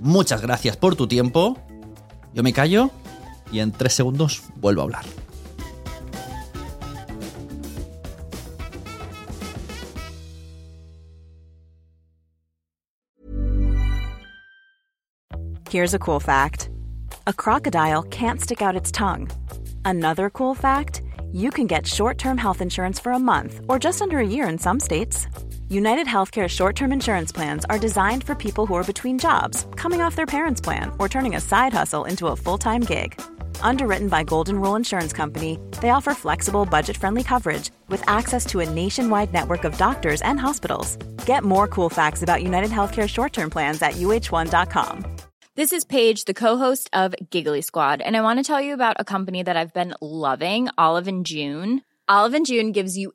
Muchas 0.00 0.42
gracias 0.42 0.76
por 0.76 0.96
tu 0.96 1.06
tiempo. 1.06 1.56
Yo 2.34 2.42
me 2.42 2.52
callo 2.52 2.90
y 3.50 3.60
en 3.60 3.72
tres 3.72 3.94
segundos 3.94 4.42
vuelvo 4.56 4.82
a 4.82 4.84
hablar. 4.84 5.04
Here's 15.68 15.94
a 15.94 15.98
cool 15.98 16.20
fact 16.20 16.70
a 17.26 17.32
crocodile 17.32 18.02
can't 18.04 18.40
stick 18.40 18.62
out 18.62 18.76
its 18.76 18.92
tongue. 18.92 19.28
Another 19.84 20.30
cool 20.30 20.54
fact 20.54 21.02
you 21.32 21.50
can 21.50 21.66
get 21.66 21.86
short 21.86 22.18
term 22.18 22.38
health 22.38 22.60
insurance 22.62 23.00
for 23.00 23.12
a 23.12 23.18
month 23.18 23.60
or 23.68 23.78
just 23.78 24.00
under 24.00 24.18
a 24.18 24.26
year 24.26 24.48
in 24.48 24.58
some 24.58 24.80
states. 24.80 25.26
United 25.68 26.06
Healthcare 26.06 26.48
short 26.48 26.76
term 26.76 26.92
insurance 26.92 27.32
plans 27.32 27.64
are 27.64 27.78
designed 27.78 28.22
for 28.22 28.36
people 28.36 28.66
who 28.66 28.74
are 28.74 28.84
between 28.84 29.18
jobs, 29.18 29.66
coming 29.74 30.00
off 30.00 30.14
their 30.14 30.26
parents' 30.26 30.60
plan, 30.60 30.92
or 30.98 31.08
turning 31.08 31.34
a 31.34 31.40
side 31.40 31.72
hustle 31.72 32.04
into 32.04 32.28
a 32.28 32.36
full 32.36 32.56
time 32.56 32.82
gig. 32.82 33.20
Underwritten 33.60 34.08
by 34.08 34.22
Golden 34.22 34.60
Rule 34.60 34.76
Insurance 34.76 35.12
Company, 35.12 35.58
they 35.80 35.90
offer 35.90 36.14
flexible, 36.14 36.66
budget 36.66 36.96
friendly 36.96 37.24
coverage 37.24 37.70
with 37.88 38.08
access 38.08 38.46
to 38.46 38.60
a 38.60 38.70
nationwide 38.70 39.32
network 39.32 39.64
of 39.64 39.76
doctors 39.76 40.22
and 40.22 40.38
hospitals. 40.38 40.96
Get 41.26 41.42
more 41.42 41.66
cool 41.66 41.88
facts 41.88 42.22
about 42.22 42.44
United 42.44 42.70
Healthcare 42.70 43.08
short 43.08 43.32
term 43.32 43.50
plans 43.50 43.82
at 43.82 43.94
uh1.com. 43.94 45.16
This 45.56 45.72
is 45.72 45.84
Paige, 45.84 46.26
the 46.26 46.34
co-host 46.34 46.90
of 46.92 47.14
Giggly 47.30 47.62
Squad, 47.62 48.00
and 48.02 48.16
I 48.16 48.20
want 48.20 48.38
to 48.38 48.44
tell 48.44 48.60
you 48.60 48.72
about 48.72 48.96
a 49.00 49.04
company 49.04 49.42
that 49.42 49.56
I've 49.56 49.74
been 49.74 49.94
loving, 50.00 50.68
Olive 50.78 51.08
and 51.08 51.26
June. 51.26 51.82
Olive 52.08 52.34
and 52.34 52.46
June 52.46 52.70
gives 52.70 52.96
you 52.96 53.14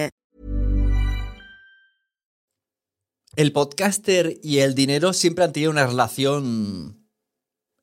El 3.37 3.53
podcaster 3.53 4.39
y 4.43 4.57
el 4.57 4.75
dinero 4.75 5.13
siempre 5.13 5.45
han 5.45 5.53
tenido 5.53 5.71
una 5.71 5.87
relación 5.87 7.07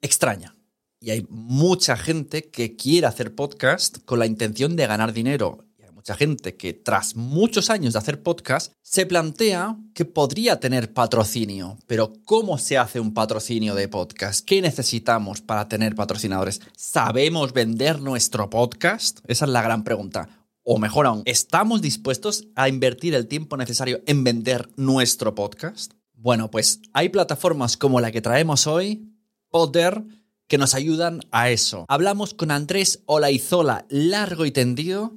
extraña. 0.02 0.54
Y 1.00 1.10
hay 1.10 1.26
mucha 1.30 1.96
gente 1.96 2.50
que 2.50 2.76
quiere 2.76 3.06
hacer 3.06 3.34
podcast 3.34 3.96
con 4.04 4.18
la 4.18 4.26
intención 4.26 4.76
de 4.76 4.86
ganar 4.86 5.14
dinero. 5.14 5.64
Y 5.78 5.84
hay 5.84 5.92
mucha 5.92 6.14
gente 6.16 6.56
que 6.56 6.74
tras 6.74 7.16
muchos 7.16 7.70
años 7.70 7.94
de 7.94 7.98
hacer 7.98 8.22
podcast 8.22 8.74
se 8.82 9.06
plantea 9.06 9.78
que 9.94 10.04
podría 10.04 10.60
tener 10.60 10.92
patrocinio. 10.92 11.78
Pero 11.86 12.12
¿cómo 12.26 12.58
se 12.58 12.76
hace 12.76 13.00
un 13.00 13.14
patrocinio 13.14 13.74
de 13.74 13.88
podcast? 13.88 14.44
¿Qué 14.44 14.60
necesitamos 14.60 15.40
para 15.40 15.66
tener 15.66 15.94
patrocinadores? 15.94 16.60
¿Sabemos 16.76 17.54
vender 17.54 18.02
nuestro 18.02 18.50
podcast? 18.50 19.20
Esa 19.26 19.46
es 19.46 19.50
la 19.50 19.62
gran 19.62 19.82
pregunta. 19.82 20.37
O 20.70 20.78
mejor 20.78 21.06
aún, 21.06 21.22
¿estamos 21.24 21.80
dispuestos 21.80 22.46
a 22.54 22.68
invertir 22.68 23.14
el 23.14 23.26
tiempo 23.26 23.56
necesario 23.56 24.02
en 24.06 24.22
vender 24.22 24.68
nuestro 24.76 25.34
podcast? 25.34 25.94
Bueno, 26.12 26.50
pues 26.50 26.82
hay 26.92 27.08
plataformas 27.08 27.78
como 27.78 28.02
la 28.02 28.12
que 28.12 28.20
traemos 28.20 28.66
hoy, 28.66 29.10
Poder, 29.48 30.04
que 30.46 30.58
nos 30.58 30.74
ayudan 30.74 31.22
a 31.30 31.48
eso. 31.48 31.86
Hablamos 31.88 32.34
con 32.34 32.50
Andrés 32.50 33.02
Olaizola, 33.06 33.86
largo 33.88 34.44
y 34.44 34.50
tendido, 34.50 35.16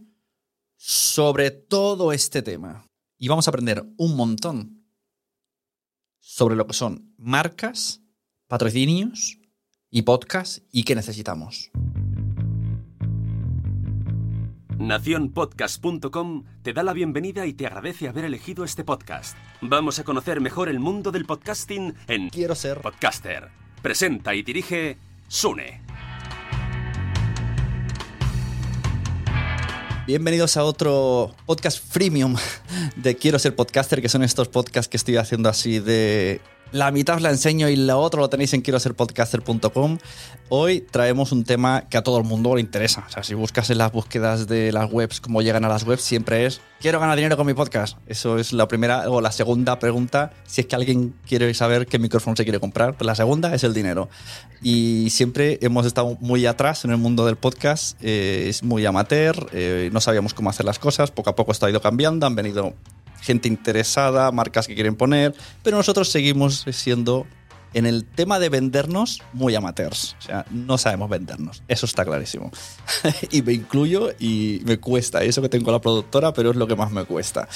sobre 0.78 1.52
todo 1.52 2.14
este 2.14 2.42
tema. 2.42 2.88
Y 3.18 3.28
vamos 3.28 3.46
a 3.46 3.52
aprender 3.52 3.84
un 3.98 4.16
montón 4.16 4.86
sobre 6.22 6.56
lo 6.56 6.66
que 6.66 6.74
son 6.74 7.14
marcas, 7.18 8.00
patrocinios 8.48 9.38
y 9.90 10.04
podcast 10.04 10.60
y 10.72 10.86
qué 10.86 10.96
necesitamos. 10.96 11.72
Naciónpodcast.com 14.82 16.44
te 16.64 16.74
da 16.74 16.82
la 16.82 16.94
bienvenida 16.94 17.46
y 17.46 17.54
te 17.54 17.68
agradece 17.68 18.08
haber 18.08 18.26
elegido 18.26 18.64
este 18.64 18.84
podcast. 18.84 19.38
Vamos 19.62 20.00
a 20.00 20.04
conocer 20.04 20.42
mejor 20.42 20.70
el 20.70 20.80
mundo 20.80 21.12
del 21.12 21.26
podcasting 21.26 21.94
en 22.08 22.30
Quiero 22.30 22.56
ser 22.56 22.82
Podcaster. 22.82 23.50
Presenta 23.84 24.34
y 24.34 24.42
dirige 24.42 24.98
Sune. 25.28 25.82
Bienvenidos 30.08 30.58
a 30.58 30.64
otro 30.64 31.36
podcast 31.46 31.86
freemium 31.88 32.36
de 32.96 33.16
Quiero 33.16 33.38
ser 33.38 33.56
podcaster, 33.56 34.02
que 34.02 34.10
son 34.10 34.24
estos 34.24 34.48
podcasts 34.48 34.90
que 34.90 34.98
estoy 34.98 35.18
haciendo 35.18 35.48
así 35.48 35.80
de 35.80 36.42
la 36.72 36.92
mitad 36.92 37.18
os 37.18 37.22
la 37.22 37.30
enseño 37.30 37.70
y 37.70 37.76
la 37.76 37.98
otra 37.98 38.22
lo 38.22 38.30
tenéis 38.30 38.54
en 38.54 38.62
quiero 38.62 38.80
ser 38.80 38.94
podcaster.com. 38.94 39.98
Hoy 40.50 40.82
traemos 40.82 41.32
un 41.32 41.44
tema 41.44 41.88
que 41.90 41.98
a 41.98 42.02
todo 42.02 42.18
el 42.18 42.24
mundo 42.24 42.56
le 42.56 42.62
interesa. 42.62 43.06
O 43.08 43.12
sea, 43.12 43.24
si 43.24 43.34
buscas 43.34 43.70
en 43.70 43.78
las 43.78 43.92
búsquedas 43.92 44.48
de 44.48 44.72
las 44.72 44.92
webs 44.92 45.22
cómo 45.22 45.42
llegan 45.42 45.66
a 45.66 45.70
las 45.70 45.84
webs, 45.84 46.02
siempre 46.02 46.46
es 46.46 46.62
quiero 46.80 47.00
ganar 47.00 47.16
dinero 47.16 47.38
con 47.38 47.46
mi 47.46 47.54
podcast. 47.54 47.98
Eso 48.08 48.38
es 48.38 48.54
la 48.54 48.68
primera 48.68 49.10
o 49.10 49.22
la 49.22 49.32
segunda 49.32 49.80
pregunta. 49.80 50.32
Si 50.46 50.62
es 50.62 50.68
que 50.68 50.76
alguien 50.76 51.14
quiere 51.28 51.54
saber 51.54 51.88
qué 51.88 52.00
micrófono 52.00 52.36
se 52.36 52.44
quiere 52.44 52.60
comprar, 52.60 52.96
la 53.02 53.16
segunda 53.16 53.54
es 53.54 53.64
el 53.64 53.74
dinero. 53.74 54.10
Y 54.62 55.10
siempre 55.10 55.60
hemos 55.62 55.86
estado 55.86 56.18
muy 56.20 56.46
atrás 56.46 56.86
en 56.86 56.92
el 56.92 56.98
mundo 56.98 57.26
del 57.26 57.36
podcast. 57.36 57.98
Eh, 58.02 58.46
es 58.48 58.64
muy 58.64 58.86
amateur, 58.86 59.50
eh, 59.54 59.90
no 59.92 60.02
sabíamos 60.02 60.34
cómo 60.34 60.50
hacer 60.50 60.66
las 60.66 60.80
cosas. 60.80 61.12
Poco 61.12 61.30
a 61.30 61.36
poco 61.36 61.52
esto 61.52 61.66
ha 61.66 61.70
ido 61.70 61.82
cambiando. 61.82 62.26
Han 62.26 62.36
venido 62.36 62.74
gente 63.22 63.48
interesada, 63.48 64.32
marcas 64.32 64.68
que 64.68 64.76
quieren 64.76 64.96
poner, 64.96 65.34
pero 65.64 65.78
nosotros 65.78 66.10
seguimos 66.10 66.66
siendo 66.72 67.26
en 67.74 67.86
el 67.86 68.06
tema 68.06 68.40
de 68.40 68.50
vendernos 68.50 69.22
muy 69.34 69.56
amateurs. 69.56 70.16
O 70.20 70.22
sea, 70.22 70.46
no 70.52 70.78
sabemos 70.78 71.10
vendernos. 71.10 71.64
Eso 71.68 71.86
está 71.86 72.04
clarísimo. 72.04 72.52
y 73.32 73.42
me 73.42 73.54
incluyo 73.54 74.12
y 74.20 74.62
me 74.66 74.78
cuesta. 74.78 75.24
Eso 75.24 75.42
que 75.42 75.50
tengo 75.50 75.72
la 75.72 75.80
productora, 75.80 76.34
pero 76.34 76.52
es 76.52 76.56
lo 76.56 76.68
que 76.68 76.76
más 76.76 76.92
me 76.92 77.06
cuesta. 77.06 77.48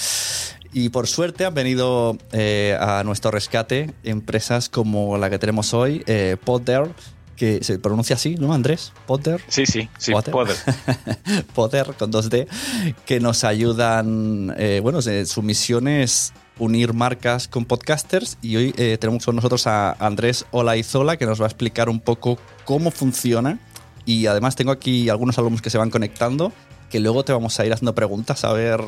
Y 0.73 0.89
por 0.89 1.07
suerte 1.07 1.45
han 1.45 1.53
venido 1.53 2.17
eh, 2.31 2.77
a 2.79 3.03
nuestro 3.03 3.31
rescate 3.31 3.93
empresas 4.03 4.69
como 4.69 5.17
la 5.17 5.29
que 5.29 5.39
tenemos 5.39 5.73
hoy, 5.73 6.03
eh, 6.05 6.37
Podder, 6.43 6.89
que 7.35 7.63
se 7.63 7.79
pronuncia 7.79 8.15
así, 8.15 8.35
¿no, 8.35 8.53
Andrés? 8.53 8.93
Potter. 9.05 9.41
Sí, 9.47 9.65
sí, 9.65 9.89
sí, 9.97 10.11
Potter. 10.11 10.31
Potter. 10.31 10.55
Potter 11.53 11.93
con 11.97 12.11
2D, 12.11 12.47
que 13.05 13.19
nos 13.19 13.43
ayudan, 13.43 14.53
eh, 14.57 14.79
bueno, 14.81 15.01
su 15.01 15.41
misión 15.41 15.87
es 15.87 16.33
unir 16.57 16.93
marcas 16.93 17.47
con 17.47 17.65
podcasters 17.65 18.37
y 18.41 18.55
hoy 18.55 18.73
eh, 18.77 18.97
tenemos 18.99 19.25
con 19.25 19.35
nosotros 19.35 19.67
a 19.67 19.91
Andrés 19.93 20.45
Olaizola 20.51 21.17
que 21.17 21.25
nos 21.25 21.39
va 21.39 21.45
a 21.45 21.47
explicar 21.47 21.89
un 21.89 21.99
poco 21.99 22.37
cómo 22.63 22.91
funciona 22.91 23.59
y 24.05 24.27
además 24.27 24.55
tengo 24.55 24.71
aquí 24.71 25.09
algunos 25.09 25.37
alumnos 25.37 25.61
que 25.61 25.69
se 25.69 25.77
van 25.77 25.89
conectando 25.89 26.53
que 26.89 26.99
luego 26.99 27.25
te 27.25 27.33
vamos 27.33 27.59
a 27.59 27.65
ir 27.65 27.73
haciendo 27.73 27.93
preguntas 27.93 28.45
a 28.45 28.53
ver 28.53 28.81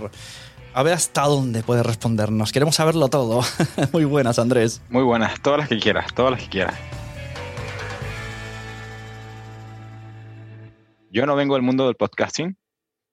a 0.74 0.84
ver 0.84 0.94
hasta 0.94 1.24
dónde 1.24 1.64
puedes 1.64 1.84
respondernos. 1.84 2.52
Queremos 2.52 2.76
saberlo 2.76 3.08
todo. 3.08 3.42
Muy 3.94 4.06
buenas, 4.06 4.38
Andrés. 4.38 4.80
Muy 4.92 5.02
buenas, 5.02 5.42
todas 5.42 5.58
las 5.58 5.70
que 5.70 5.80
quieras, 5.80 6.14
todas 6.14 6.34
las 6.34 6.42
que 6.44 6.50
quieras. 6.50 6.76
Yo 11.18 11.26
no 11.26 11.36
vengo 11.36 11.56
del 11.56 11.64
mundo 11.64 11.88
del 11.88 11.96
podcasting, 11.96 12.56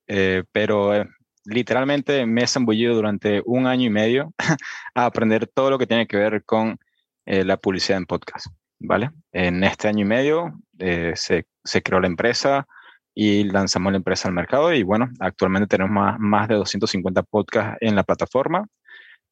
eh, 0.09 0.43
pero 0.53 0.95
eh, 0.95 1.09
literalmente 1.47 2.27
me 2.27 2.43
he 2.43 2.47
zambullido 2.47 2.95
durante 2.95 3.43
un 3.47 3.67
año 3.67 3.87
y 3.87 3.89
medio 3.89 4.35
a 4.95 5.07
aprender 5.07 5.47
todo 5.47 5.71
lo 5.71 5.79
que 5.79 5.87
tiene 5.87 6.07
que 6.07 6.19
ver 6.19 6.45
con 6.45 6.79
eh, 7.25 7.47
la 7.47 7.57
publicidad 7.57 7.97
en 7.97 8.05
podcast, 8.05 8.49
¿vale? 8.79 9.09
En 9.33 9.65
este 9.65 9.89
año 9.89 10.03
y 10.03 10.05
medio 10.05 10.53
se, 10.79 11.47
se, 11.65 11.83
creó 11.83 11.99
la 11.99 12.09
empresa 12.09 12.67
y 13.15 13.45
lanzamos 13.45 13.91
la 13.91 13.97
empresa 13.97 14.29
al 14.29 14.35
mercado 14.35 14.75
y 14.75 14.83
bueno, 14.83 15.09
actualmente 15.19 15.67
tenemos 15.67 15.95
más, 15.95 16.21
más 16.21 16.47
de 16.49 16.57
250 16.57 17.23
podcasts 17.23 17.79
en 17.81 17.97
la 17.97 18.05
plataforma, 18.05 18.67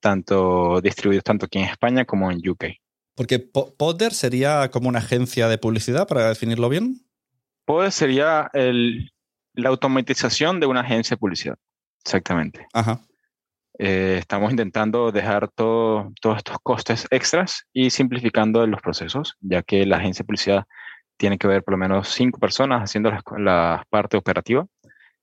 tanto 0.01 0.81
distribuidos 0.81 1.25
tanto 1.25 1.45
aquí 1.45 1.59
en 1.59 1.67
España 1.67 2.07
como 2.07 2.31
en 2.31 2.39
UK. 2.49 2.65
Porque 3.15 3.39
Podder 3.39 4.15
sería 4.15 4.71
como 4.71 4.89
una 4.89 5.01
agencia 5.01 5.49
de 5.49 5.59
publicidad, 5.59 6.09
para 6.09 6.31
definirlo 6.31 6.71
bien. 6.71 7.05
Podder 7.65 7.93
sería 7.93 8.51
el, 8.53 9.11
la 9.55 9.69
automatización 9.69 10.61
de 10.61 10.67
una 10.67 10.81
agencia 10.81 11.15
de 11.15 11.21
publicidad. 11.21 11.57
Exactamente. 12.05 12.67
Ajá. 12.73 13.01
Eh, 13.79 14.17
estamos 14.19 14.51
intentando 14.51 15.11
dejar 15.13 15.49
todos 15.49 16.13
estos 16.37 16.59
costes 16.63 17.07
extras 17.11 17.67
y 17.73 17.91
simplificando 17.91 18.67
los 18.67 18.81
procesos, 18.81 19.37
ya 19.41 19.63
que 19.63 19.87
la 19.87 19.97
agencia 19.97 20.23
de 20.23 20.27
publicidad 20.27 20.65
tiene 21.17 21.39
que 21.39 21.47
ver 21.47 21.63
por 21.63 21.73
lo 21.73 21.79
menos 21.79 22.09
cinco 22.09 22.39
personas 22.39 22.83
haciendo 22.83 23.13
la, 23.39 23.85
parte 23.89 24.17
operativa 24.17 24.67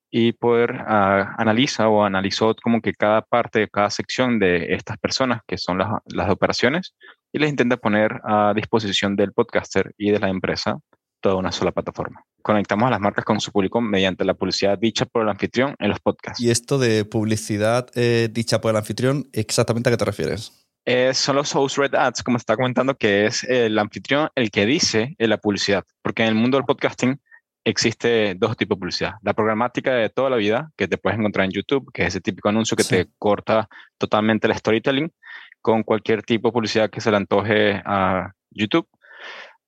y 0.09 0.31
poder 0.31 0.71
uh, 0.71 1.25
analizar 1.37 1.87
o 1.87 2.03
analizó 2.03 2.55
como 2.55 2.81
que 2.81 2.93
cada 2.93 3.21
parte, 3.21 3.67
cada 3.69 3.91
sección 3.91 4.39
de 4.39 4.73
estas 4.73 4.97
personas 4.97 5.41
que 5.45 5.57
son 5.57 5.77
las, 5.77 5.89
las 6.05 6.29
operaciones 6.31 6.95
y 7.31 7.39
les 7.39 7.51
intenta 7.51 7.77
poner 7.77 8.19
a 8.23 8.53
disposición 8.55 9.15
del 9.15 9.33
podcaster 9.33 9.93
y 9.97 10.11
de 10.11 10.19
la 10.19 10.29
empresa 10.29 10.79
toda 11.21 11.35
una 11.35 11.51
sola 11.51 11.71
plataforma. 11.71 12.23
Conectamos 12.41 12.87
a 12.87 12.91
las 12.91 12.99
marcas 12.99 13.25
con 13.25 13.39
su 13.39 13.51
público 13.51 13.81
mediante 13.81 14.25
la 14.25 14.33
publicidad 14.33 14.77
dicha 14.77 15.05
por 15.05 15.23
el 15.23 15.29
anfitrión 15.29 15.75
en 15.79 15.89
los 15.89 15.99
podcasts. 15.99 16.41
¿Y 16.41 16.49
esto 16.49 16.77
de 16.77 17.05
publicidad 17.05 17.87
eh, 17.95 18.29
dicha 18.31 18.61
por 18.61 18.71
el 18.71 18.77
anfitrión, 18.77 19.29
exactamente 19.33 19.89
a 19.89 19.91
qué 19.91 19.97
te 19.97 20.05
refieres? 20.05 20.65
Eh, 20.85 21.13
son 21.13 21.35
los 21.35 21.53
host 21.55 21.77
read 21.77 21.93
ads, 21.93 22.23
como 22.23 22.37
está 22.37 22.55
comentando, 22.55 22.95
que 22.95 23.25
es 23.25 23.43
el 23.43 23.77
anfitrión 23.77 24.29
el 24.35 24.49
que 24.49 24.65
dice 24.65 25.15
la 25.19 25.37
publicidad. 25.37 25.83
Porque 26.01 26.23
en 26.23 26.29
el 26.29 26.35
mundo 26.35 26.57
del 26.57 26.65
podcasting 26.65 27.19
existe 27.63 28.35
dos 28.35 28.57
tipos 28.57 28.77
de 28.77 28.79
publicidad. 28.79 29.13
La 29.21 29.33
programática 29.33 29.93
de 29.93 30.09
toda 30.09 30.29
la 30.29 30.37
vida, 30.37 30.71
que 30.75 30.87
te 30.87 30.97
puedes 30.97 31.19
encontrar 31.19 31.45
en 31.45 31.51
YouTube, 31.51 31.91
que 31.93 32.03
es 32.03 32.09
ese 32.09 32.21
típico 32.21 32.49
anuncio 32.49 32.75
que 32.75 32.83
te 32.83 33.07
corta 33.17 33.67
totalmente 33.97 34.47
el 34.47 34.55
storytelling, 34.55 35.11
con 35.61 35.83
cualquier 35.83 36.23
tipo 36.23 36.47
de 36.47 36.53
publicidad 36.53 36.89
que 36.89 37.01
se 37.01 37.11
le 37.11 37.17
antoje 37.17 37.81
a 37.85 38.31
YouTube. 38.49 38.87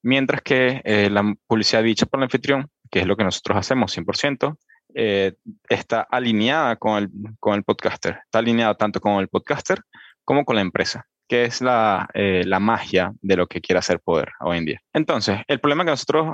Mientras 0.04 0.42
que 0.42 0.82
eh, 0.84 1.10
la 1.10 1.36
publicidad 1.48 1.84
dicha 1.84 2.06
por 2.06 2.20
el 2.20 2.24
anfitrión, 2.24 2.68
que 2.90 3.00
es 3.02 3.08
lo 3.08 3.16
que 3.16 3.24
nosotros 3.24 3.58
hacemos 3.58 3.96
100%, 3.96 4.58
eh, 4.94 5.34
está 5.70 6.02
alineada 6.02 6.76
con 6.76 7.04
el, 7.04 7.10
con 7.40 7.56
el 7.56 7.64
podcaster. 7.64 8.20
Está 8.26 8.40
alineada 8.40 8.76
tanto 8.76 9.00
con 9.00 9.20
el 9.20 9.28
podcaster 9.28 9.80
como 10.26 10.44
con 10.44 10.56
la 10.56 10.62
empresa, 10.62 11.06
que 11.28 11.46
es 11.46 11.62
la, 11.62 12.10
eh, 12.14 12.44
la 12.46 12.60
magia 12.60 13.14
de 13.22 13.38
lo 13.38 13.48
que 13.48 13.62
quiere 13.62 13.80
hacer 13.80 14.00
Poder 14.02 14.30
hoy 14.42 14.58
en 14.58 14.66
día. 14.66 14.82
Entonces, 14.92 15.40
el 15.48 15.60
problema 15.60 15.86
que 15.86 15.92
nosotros 15.92 16.28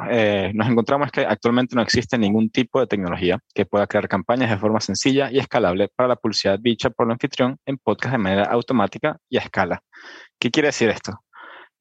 nos 0.54 0.68
encontramos 0.68 1.08
es 1.08 1.12
que 1.12 1.26
actualmente 1.26 1.76
no 1.76 1.82
existe 1.82 2.18
ningún 2.18 2.50
tipo 2.50 2.80
de 2.80 2.88
tecnología 2.88 3.38
que 3.54 3.66
pueda 3.66 3.86
crear 3.86 4.08
campañas 4.08 4.50
de 4.50 4.58
forma 4.58 4.80
sencilla 4.80 5.30
y 5.32 5.40
escalable 5.40 5.90
para 5.96 6.10
la 6.10 6.16
publicidad 6.16 6.58
dicha 6.60 6.90
por 6.90 7.06
el 7.06 7.12
anfitrión 7.12 7.58
en 7.66 7.78
podcast 7.78 8.14
de 8.14 8.18
manera 8.18 8.44
automática 8.46 9.18
y 9.30 9.38
a 9.38 9.42
escala. 9.42 9.84
¿Qué 10.40 10.50
quiere 10.52 10.70
decir 10.70 10.90
esto? 10.90 11.22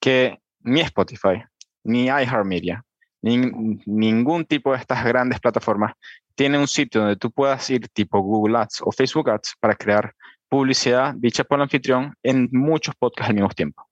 Que 0.01 0.39
ni 0.61 0.81
Spotify, 0.81 1.43
ni 1.87 2.07
iHeartMedia, 2.07 2.85
ni 3.23 3.39
ningún 3.87 4.45
tipo 4.45 4.73
de 4.73 4.79
estas 4.79 5.05
grandes 5.05 5.41
plataformas 5.41 5.93
tiene 6.37 6.59
un 6.59 6.69
sitio 6.69 7.01
donde 7.01 7.17
tú 7.17 7.33
puedas 7.33 7.69
ir 7.71 7.89
tipo 7.89 8.21
Google 8.21 8.59
Ads 8.59 8.83
o 8.85 8.93
Facebook 8.93 9.31
Ads 9.31 9.55
para 9.59 9.75
crear 9.75 10.15
publicidad 10.49 11.15
dicha 11.17 11.43
por 11.43 11.59
el 11.59 11.63
anfitrión 11.63 12.15
en 12.23 12.49
muchos 12.53 12.95
podcasts 12.95 13.31
al 13.31 13.35
mismo 13.35 13.49
tiempo. 13.49 13.85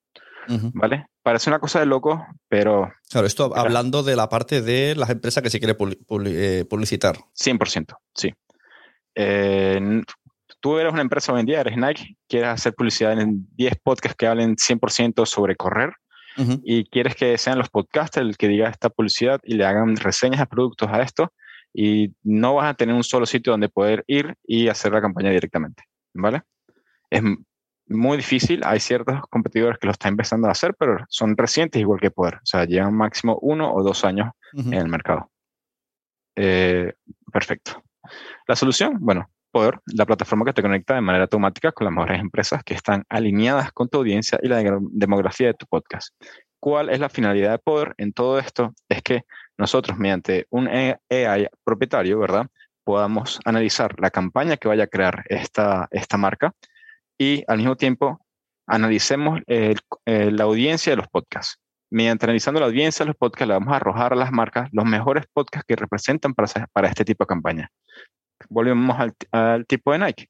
¿Vale? 0.75 1.07
Parece 1.23 1.49
una 1.49 1.59
cosa 1.59 1.81
de 1.81 1.87
loco, 1.87 2.27
pero... 2.49 2.93
Claro, 3.11 3.27
esto 3.27 3.57
hablando 3.57 4.03
de 4.03 4.15
la 4.15 4.29
parte 4.29 4.61
de 4.61 4.95
las 4.95 5.09
empresas 5.09 5.43
que 5.43 5.49
se 5.49 5.59
quiere 5.59 5.75
eh, 6.27 6.65
publicitar. 6.69 7.17
100%, 7.35 7.97
sí. 8.15 8.35
Eh, 9.15 10.03
tú 10.61 10.79
eres 10.79 10.93
una 10.93 11.01
empresa 11.01 11.33
hoy 11.33 11.41
en 11.41 11.47
día, 11.47 11.63
eres 11.63 11.79
Nike, 11.79 12.19
quieres 12.29 12.51
hacer 12.51 12.75
publicidad 12.75 13.19
en 13.19 13.47
10 13.57 13.75
podcasts 13.83 14.17
que 14.19 14.27
hablen 14.27 14.57
100% 14.57 15.25
sobre 15.25 15.57
correr, 15.57 15.95
y 16.37 16.85
quieres 16.87 17.15
que 17.15 17.39
sean 17.39 17.59
los 17.59 17.69
podcasters 17.71 18.27
el 18.27 18.37
que 18.37 18.49
diga 18.49 18.69
esta 18.69 18.91
publicidad 18.91 19.41
y 19.45 19.55
le 19.55 19.65
hagan 19.65 19.97
reseñas 19.97 20.41
de 20.41 20.47
productos 20.47 20.89
a 20.91 21.03
esto 21.03 21.33
y 21.73 22.15
no 22.23 22.55
vas 22.55 22.71
a 22.71 22.75
tener 22.75 22.95
un 22.95 23.05
solo 23.05 23.27
sitio 23.27 23.53
donde 23.53 23.69
poder 23.69 24.05
ir 24.07 24.35
y 24.47 24.69
hacer 24.69 24.93
la 24.93 25.01
campaña 25.01 25.31
directamente, 25.31 25.85
¿vale? 26.13 26.43
Es 27.11 27.23
muy 27.87 28.17
difícil, 28.17 28.63
hay 28.65 28.81
ciertos 28.81 29.21
competidores 29.29 29.79
que 29.79 29.87
lo 29.87 29.93
están 29.93 30.13
empezando 30.13 30.49
a 30.49 30.53
hacer, 30.53 30.75
pero 30.79 31.05
son 31.09 31.37
recientes 31.37 31.81
igual 31.81 32.01
que 32.01 32.11
Poder, 32.11 32.37
o 32.37 32.47
sea, 32.47 32.65
llevan 32.65 32.95
máximo 32.95 33.39
uno 33.43 33.73
o 33.73 33.83
dos 33.83 34.05
años 34.05 34.31
en 34.53 34.75
el 34.75 34.89
mercado. 34.89 35.31
Eh, 36.37 36.93
perfecto. 37.33 37.83
La 38.47 38.57
solución, 38.57 38.99
bueno, 39.01 39.29
Poder, 39.55 39.79
la 39.87 40.05
plataforma 40.05 40.45
que 40.45 40.53
te 40.53 40.63
conecta 40.63 40.97
de 40.97 41.01
manera 41.01 41.27
automática 41.27 41.71
con 41.71 41.85
las 41.85 41.95
mejores 41.95 42.21
empresas 42.21 42.65
que 42.65 42.75
están 42.75 43.05
alineadas 43.09 43.71
con 43.71 43.89
tu 43.89 43.99
audiencia 43.99 44.37
y 44.43 44.49
la 44.49 44.61
demografía 44.91 45.47
de 45.47 45.55
tu 45.55 45.65
podcast. 45.67 46.13
¿Cuál 46.59 46.91
es 46.91 46.99
la 46.99 47.09
finalidad 47.09 47.53
de 47.53 47.59
Poder 47.61 47.95
en 47.99 48.13
todo 48.13 48.41
esto? 48.41 48.75
Es 48.89 49.01
que 49.03 49.23
nosotros, 49.57 49.97
mediante 49.97 50.49
un 50.51 50.67
AI 50.67 51.47
propietario, 51.63 52.19
¿verdad? 52.19 52.49
Podamos 52.83 53.39
analizar 53.45 53.95
la 54.01 54.11
campaña 54.11 54.57
que 54.57 54.67
vaya 54.67 54.83
a 54.83 54.89
crear 54.89 55.23
esta, 55.29 55.87
esta 55.93 56.17
marca 56.17 56.53
y 57.17 57.45
al 57.47 57.59
mismo 57.59 57.77
tiempo 57.77 58.27
analicemos 58.67 59.39
la 59.47 60.43
audiencia 60.43 60.91
de 60.91 60.97
los 60.97 61.07
podcasts. 61.07 61.61
Mediante 61.93 62.27
analizando 62.27 62.59
la 62.59 62.67
audiencia 62.67 63.05
de 63.05 63.11
los 63.11 63.17
podcasts, 63.17 63.47
le 63.47 63.55
vamos 63.55 63.73
a 63.73 63.77
arrojar 63.77 64.15
a 64.15 64.17
las 64.17 64.33
marcas 64.33 64.69
los 64.73 64.85
mejores 64.85 65.27
podcasts 65.33 65.65
que 65.65 65.77
representan 65.77 66.35
para, 66.35 66.49
para 66.73 66.89
este 66.89 67.05
tipo 67.05 67.23
de 67.23 67.29
campaña 67.29 67.71
volvemos 68.49 68.97
al, 69.33 69.67
tipo 69.67 69.93
de 69.93 69.99
Nike. 69.99 70.29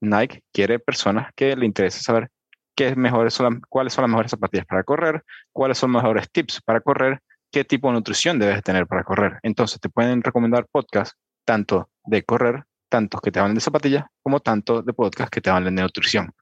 Nike 0.00 0.42
quiere 0.52 0.78
personas 0.78 1.32
que 1.34 1.56
le 1.56 1.66
interese 1.66 2.00
saber 2.00 2.28
qué 2.74 2.94
mejores 2.96 3.34
son 3.34 3.60
cuáles 3.68 3.92
son 3.92 4.02
las 4.02 4.10
mejores 4.10 4.30
zapatillas 4.30 4.66
para 4.66 4.82
correr, 4.82 5.24
cuáles 5.52 5.78
son 5.78 5.92
los 5.92 6.02
mejores 6.02 6.30
tips 6.30 6.60
para 6.62 6.80
correr, 6.80 7.20
qué 7.50 7.64
tipo 7.64 7.88
de 7.88 7.94
nutrición 7.94 8.38
debes 8.38 8.62
tener 8.62 8.86
para 8.86 9.04
correr. 9.04 9.38
Entonces 9.42 9.80
te 9.80 9.88
pueden 9.88 10.22
recomendar 10.22 10.66
podcasts 10.70 11.16
tanto 11.44 11.90
de 12.04 12.22
correr, 12.24 12.64
tantos 12.88 13.20
que 13.20 13.30
te 13.30 13.38
hablen 13.38 13.54
de 13.54 13.60
zapatillas, 13.60 14.04
como 14.22 14.40
tanto 14.40 14.82
de 14.82 14.92
podcasts 14.92 15.30
que 15.30 15.40
te 15.40 15.50
hablen 15.50 15.76
de 15.76 15.82
nutrición. 15.82 16.32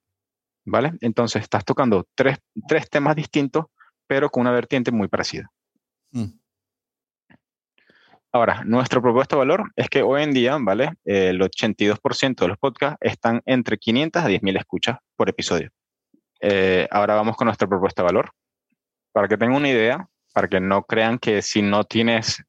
¿Vale? 0.64 0.92
Entonces 1.00 1.42
estás 1.42 1.64
tocando 1.64 2.06
tres, 2.14 2.38
tres 2.68 2.88
temas 2.88 3.16
distintos, 3.16 3.66
pero 4.06 4.30
con 4.30 4.42
una 4.42 4.52
vertiente 4.52 4.92
muy 4.92 5.08
parecida. 5.08 5.50
Mm. 6.12 6.41
Ahora, 8.34 8.62
nuestra 8.64 9.02
propuesta 9.02 9.36
de 9.36 9.40
valor 9.40 9.70
es 9.76 9.90
que 9.90 10.02
hoy 10.02 10.22
en 10.22 10.32
día, 10.32 10.56
¿vale? 10.58 10.94
El 11.04 11.40
82% 11.40 12.36
de 12.36 12.48
los 12.48 12.56
podcasts 12.56 12.96
están 13.02 13.42
entre 13.44 13.76
500 13.76 14.22
a 14.22 14.28
10.000 14.28 14.58
escuchas 14.58 14.98
por 15.16 15.28
episodio. 15.28 15.68
Eh, 16.40 16.88
ahora 16.90 17.14
vamos 17.14 17.36
con 17.36 17.44
nuestra 17.44 17.68
propuesta 17.68 18.00
de 18.02 18.06
valor. 18.06 18.30
Para 19.12 19.28
que 19.28 19.36
tengan 19.36 19.56
una 19.56 19.68
idea, 19.68 20.08
para 20.32 20.48
que 20.48 20.60
no 20.60 20.82
crean 20.84 21.18
que 21.18 21.42
si 21.42 21.60
no 21.60 21.84
tienes 21.84 22.42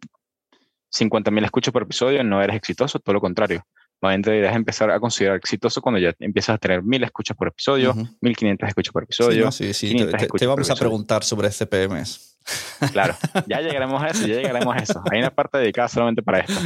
50.000 0.98 1.44
escuchas 1.44 1.74
por 1.74 1.84
episodio 1.84 2.24
no 2.24 2.42
eres 2.42 2.56
exitoso, 2.56 3.00
todo 3.00 3.14
lo 3.14 3.22
contrario. 3.22 3.66
Más 4.02 4.22
deberías 4.22 4.56
empezar 4.56 4.90
a 4.90 5.00
considerar 5.00 5.38
exitoso 5.38 5.82
cuando 5.82 6.00
ya 6.00 6.14
empiezas 6.20 6.56
a 6.56 6.58
tener 6.58 6.82
1.000 6.82 7.06
escuchas 7.06 7.36
por 7.36 7.50
episodio, 7.50 7.94
1.500 7.94 8.68
escuchas 8.68 8.94
por 8.94 9.04
episodio. 9.04 9.52
Sí, 9.52 9.74
sí, 9.74 9.90
sí. 9.90 10.06
Te, 10.38 10.48
vamos 10.48 10.70
a 10.70 10.76
preguntar 10.76 11.24
sobre 11.24 11.50
CPMs. 11.50 12.33
Claro, 12.92 13.16
ya 13.48 13.62
llegaremos 13.62 14.02
a 14.02 14.08
eso, 14.08 14.28
ya 14.28 14.36
llegaremos 14.36 14.76
a 14.76 14.80
eso. 14.80 15.02
Hay 15.12 15.20
una 15.20 15.30
parte 15.30 15.58
dedicada 15.58 15.88
solamente 15.88 16.22
para 16.22 16.40
esto. 16.40 16.60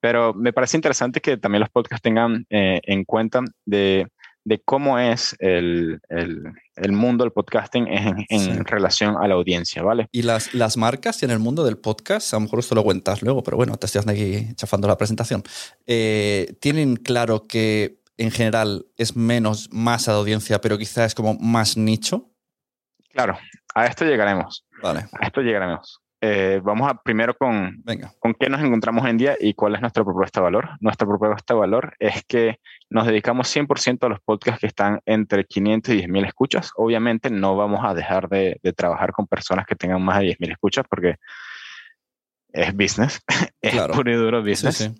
Pero 0.00 0.34
me 0.34 0.52
parece 0.52 0.76
interesante 0.76 1.20
que 1.20 1.36
también 1.36 1.60
los 1.60 1.70
podcasts 1.70 2.02
tengan 2.02 2.44
eh, 2.50 2.80
en 2.82 3.04
cuenta 3.04 3.40
de, 3.64 4.08
de 4.44 4.60
cómo 4.64 4.98
es 4.98 5.36
el, 5.38 6.00
el, 6.08 6.42
el, 6.74 6.92
mundo 6.92 7.24
del 7.24 7.32
podcasting 7.32 7.86
en, 7.86 8.26
en 8.28 8.64
relación 8.64 9.16
a 9.16 9.28
la 9.28 9.34
audiencia, 9.34 9.82
¿vale? 9.82 10.08
Y 10.10 10.22
las, 10.22 10.54
las 10.54 10.76
marcas 10.76 11.22
en 11.22 11.30
el 11.30 11.38
mundo 11.38 11.64
del 11.64 11.78
podcast, 11.78 12.32
a 12.32 12.36
lo 12.36 12.40
mejor 12.40 12.58
esto 12.58 12.74
lo 12.74 12.82
cuentas 12.82 13.22
luego, 13.22 13.42
pero 13.42 13.56
bueno, 13.56 13.76
te 13.76 13.86
estoy 13.86 14.00
haciendo 14.00 14.20
aquí 14.20 14.54
chafando 14.56 14.88
la 14.88 14.98
presentación, 14.98 15.44
eh, 15.86 16.56
tienen 16.60 16.96
claro 16.96 17.46
que 17.46 18.00
en 18.18 18.30
general 18.30 18.86
es 18.96 19.16
menos 19.16 19.68
masa 19.72 20.12
de 20.12 20.18
audiencia, 20.18 20.60
pero 20.60 20.78
quizás 20.78 21.06
es 21.06 21.14
como 21.14 21.34
más 21.34 21.76
nicho. 21.76 22.30
Claro, 23.10 23.38
a 23.74 23.86
esto 23.86 24.04
llegaremos. 24.04 24.64
Vale. 24.82 25.00
A 25.20 25.26
esto 25.26 25.40
llegaremos. 25.40 26.00
eh, 26.24 26.60
vamos 26.62 26.88
a 26.88 26.94
primero 27.02 27.34
con, 27.34 27.82
Venga. 27.84 28.12
con 28.20 28.34
qué 28.34 28.48
nos 28.48 28.60
encontramos 28.62 29.02
hoy 29.04 29.10
en 29.10 29.18
día 29.18 29.36
y 29.40 29.54
cuál 29.54 29.74
es 29.74 29.80
nuestra 29.80 30.04
propuesta 30.04 30.40
de 30.40 30.44
valor. 30.44 30.68
Nuestra 30.80 31.06
propuesta 31.06 31.54
de 31.54 31.60
valor 31.60 31.94
es 31.98 32.24
que 32.26 32.60
nos 32.90 33.06
dedicamos 33.06 33.48
100% 33.48 34.06
a 34.06 34.08
los 34.08 34.20
podcasts 34.20 34.60
que 34.60 34.66
están 34.68 35.00
entre 35.06 35.44
500 35.44 35.94
y 35.94 35.98
10.000 36.06 36.26
escuchas. 36.26 36.70
Obviamente 36.76 37.28
no 37.30 37.56
vamos 37.56 37.80
a 37.84 37.92
dejar 37.94 38.28
de, 38.28 38.60
de 38.62 38.72
trabajar 38.72 39.10
con 39.12 39.26
personas 39.26 39.66
que 39.66 39.74
tengan 39.74 40.00
más 40.02 40.20
de 40.20 40.26
10.000 40.36 40.52
escuchas 40.52 40.84
porque 40.88 41.16
es 42.52 42.72
business, 42.74 43.20
es 43.60 43.72
Claro. 43.72 43.94
puro 43.94 44.12
y 44.12 44.14
duro 44.16 44.42
Sí, 44.44 44.50
business. 44.50 44.76
sí. 44.76 44.94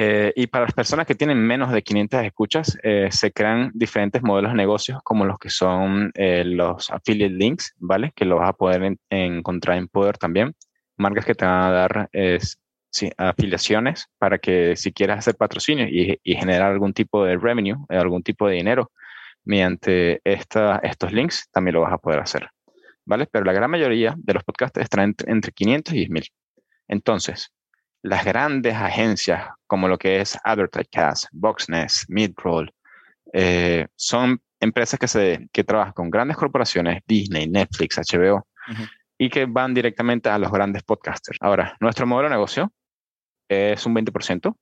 Eh, 0.00 0.32
y 0.36 0.46
para 0.46 0.66
las 0.66 0.74
personas 0.74 1.08
que 1.08 1.16
tienen 1.16 1.38
menos 1.38 1.72
de 1.72 1.82
500 1.82 2.22
escuchas, 2.22 2.78
eh, 2.84 3.08
se 3.10 3.32
crean 3.32 3.72
diferentes 3.74 4.22
modelos 4.22 4.52
de 4.52 4.56
negocios 4.56 5.00
como 5.02 5.24
los 5.24 5.40
que 5.40 5.50
son 5.50 6.12
eh, 6.14 6.44
los 6.44 6.88
affiliate 6.90 7.34
links, 7.34 7.74
¿vale? 7.78 8.12
Que 8.14 8.24
lo 8.24 8.36
vas 8.36 8.50
a 8.50 8.52
poder 8.52 8.84
en- 8.84 9.00
encontrar 9.10 9.76
en 9.76 9.88
Poder 9.88 10.16
también. 10.16 10.54
Marcas 10.98 11.24
que 11.24 11.34
te 11.34 11.44
van 11.44 11.62
a 11.64 11.70
dar 11.72 12.08
sí, 12.90 13.10
afiliaciones 13.16 14.06
para 14.18 14.38
que 14.38 14.76
si 14.76 14.92
quieres 14.92 15.18
hacer 15.18 15.34
patrocinio 15.34 15.88
y, 15.88 16.20
generar 16.36 16.70
algún 16.70 16.92
tipo 16.92 17.24
de 17.24 17.36
revenue, 17.36 17.84
algún 17.88 18.22
tipo 18.22 18.46
de 18.46 18.54
dinero 18.54 18.92
mediante 19.44 20.20
estos 20.22 21.12
links, 21.12 21.48
también 21.50 21.74
lo 21.74 21.80
vas 21.80 21.92
a 21.92 21.98
poder 21.98 22.20
hacer, 22.20 22.48
¿vale? 23.04 23.26
Pero 23.26 23.44
la 23.44 23.52
gran 23.52 23.68
mayoría 23.68 24.14
de 24.16 24.34
los 24.34 24.44
podcasts 24.44 24.80
están 24.80 25.00
entre, 25.00 25.32
entre 25.32 25.50
500 25.50 25.94
y 25.94 25.98
10.000. 25.98 26.28
Entonces, 26.86 27.52
las 28.02 28.24
grandes 28.24 28.74
agencias 28.74 29.48
como 29.66 29.88
lo 29.88 29.98
que 29.98 30.20
es 30.20 30.38
Advertisecast, 30.44 31.26
Voxnest, 31.32 32.08
Midroll, 32.08 32.70
eh, 33.32 33.86
son 33.96 34.40
empresas 34.60 34.98
que, 34.98 35.08
se, 35.08 35.48
que 35.52 35.64
trabajan 35.64 35.92
con 35.92 36.10
grandes 36.10 36.36
corporaciones, 36.36 37.02
Disney, 37.06 37.48
Netflix, 37.48 37.98
HBO, 37.98 38.46
y 39.18 39.28
que 39.30 39.46
van 39.46 39.74
directamente 39.74 40.28
a 40.28 40.38
los 40.38 40.50
grandes 40.52 40.82
podcasters. 40.84 41.38
Ahora, 41.40 41.76
nuestro 41.80 42.06
modelo 42.06 42.28
de 42.28 42.34
negocio 42.36 42.72
es 43.48 43.84
un 43.86 43.94
20%. 43.94 44.54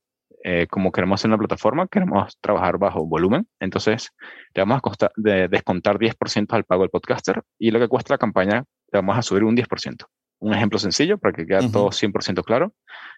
Eh, 0.43 0.67
como 0.69 0.91
queremos 0.91 1.19
hacer 1.19 1.29
una 1.29 1.37
plataforma, 1.37 1.87
queremos 1.87 2.37
trabajar 2.41 2.77
bajo 2.77 3.05
volumen, 3.05 3.47
entonces 3.59 4.11
le 4.53 4.61
vamos 4.61 4.77
a 4.77 4.81
costa- 4.81 5.11
de- 5.15 5.47
descontar 5.47 5.97
10% 5.97 6.55
al 6.55 6.63
pago 6.63 6.83
del 6.83 6.89
podcaster 6.91 7.41
y 7.59 7.71
lo 7.71 7.79
que 7.79 7.87
cuesta 7.87 8.13
la 8.13 8.17
campaña 8.17 8.63
le 8.91 8.97
vamos 8.99 9.17
a 9.17 9.21
subir 9.23 9.43
un 9.43 9.55
10%. 9.55 10.05
Un 10.39 10.53
ejemplo 10.53 10.77
sencillo 10.79 11.17
para 11.17 11.33
que 11.33 11.45
quede 11.45 11.59
Ujú. 11.59 11.71
todo 11.71 11.91
100% 11.91 12.43
claro 12.43 12.73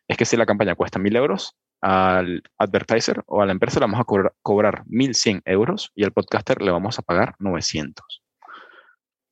es 0.07 0.17
que 0.17 0.25
si 0.25 0.37
la 0.37 0.45
campaña 0.45 0.75
cuesta 0.75 0.99
1000 0.99 1.15
euros, 1.15 1.55
al 1.81 2.43
advertiser 2.57 3.23
o 3.25 3.41
a 3.41 3.45
la 3.45 3.51
empresa 3.51 3.79
le 3.79 3.85
vamos 3.85 3.99
a 3.99 4.03
cobrar, 4.03 4.33
cobrar 4.41 4.83
1100 4.87 5.41
euros 5.45 5.91
y 5.95 6.03
al 6.03 6.11
podcaster 6.11 6.61
le 6.61 6.71
vamos 6.71 6.99
a 6.99 7.01
pagar 7.01 7.35
900. 7.39 8.23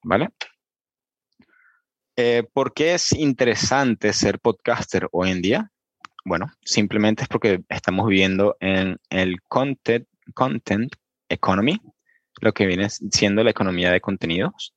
¿Vale? 0.03 0.29
Eh, 2.15 2.43
¿Por 2.51 2.73
qué 2.73 2.93
es 2.93 3.11
interesante 3.13 4.13
ser 4.13 4.39
podcaster 4.39 5.07
hoy 5.11 5.31
en 5.31 5.41
día? 5.41 5.71
Bueno, 6.25 6.47
simplemente 6.61 7.23
es 7.23 7.29
porque 7.29 7.61
estamos 7.69 8.07
viviendo 8.07 8.57
en 8.59 8.97
el 9.09 9.41
content, 9.43 10.07
content 10.33 10.91
economy, 11.29 11.79
lo 12.41 12.53
que 12.53 12.65
viene 12.65 12.89
siendo 12.89 13.43
la 13.43 13.51
economía 13.51 13.91
de 13.91 14.01
contenidos. 14.01 14.75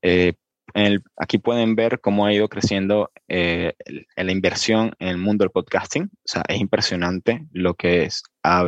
Eh, 0.00 0.34
en 0.74 0.84
el- 0.86 1.02
aquí 1.16 1.38
pueden 1.38 1.74
ver 1.76 2.00
cómo 2.00 2.26
ha 2.26 2.32
ido 2.32 2.48
creciendo 2.48 3.10
eh, 3.28 3.74
el- 3.84 4.06
la 4.16 4.32
inversión 4.32 4.94
en 4.98 5.08
el 5.08 5.18
mundo 5.18 5.44
del 5.44 5.50
podcasting. 5.50 6.04
O 6.04 6.08
sea, 6.24 6.42
es 6.48 6.60
impresionante 6.60 7.46
lo 7.52 7.74
que 7.74 8.04
es, 8.04 8.22
ha 8.42 8.64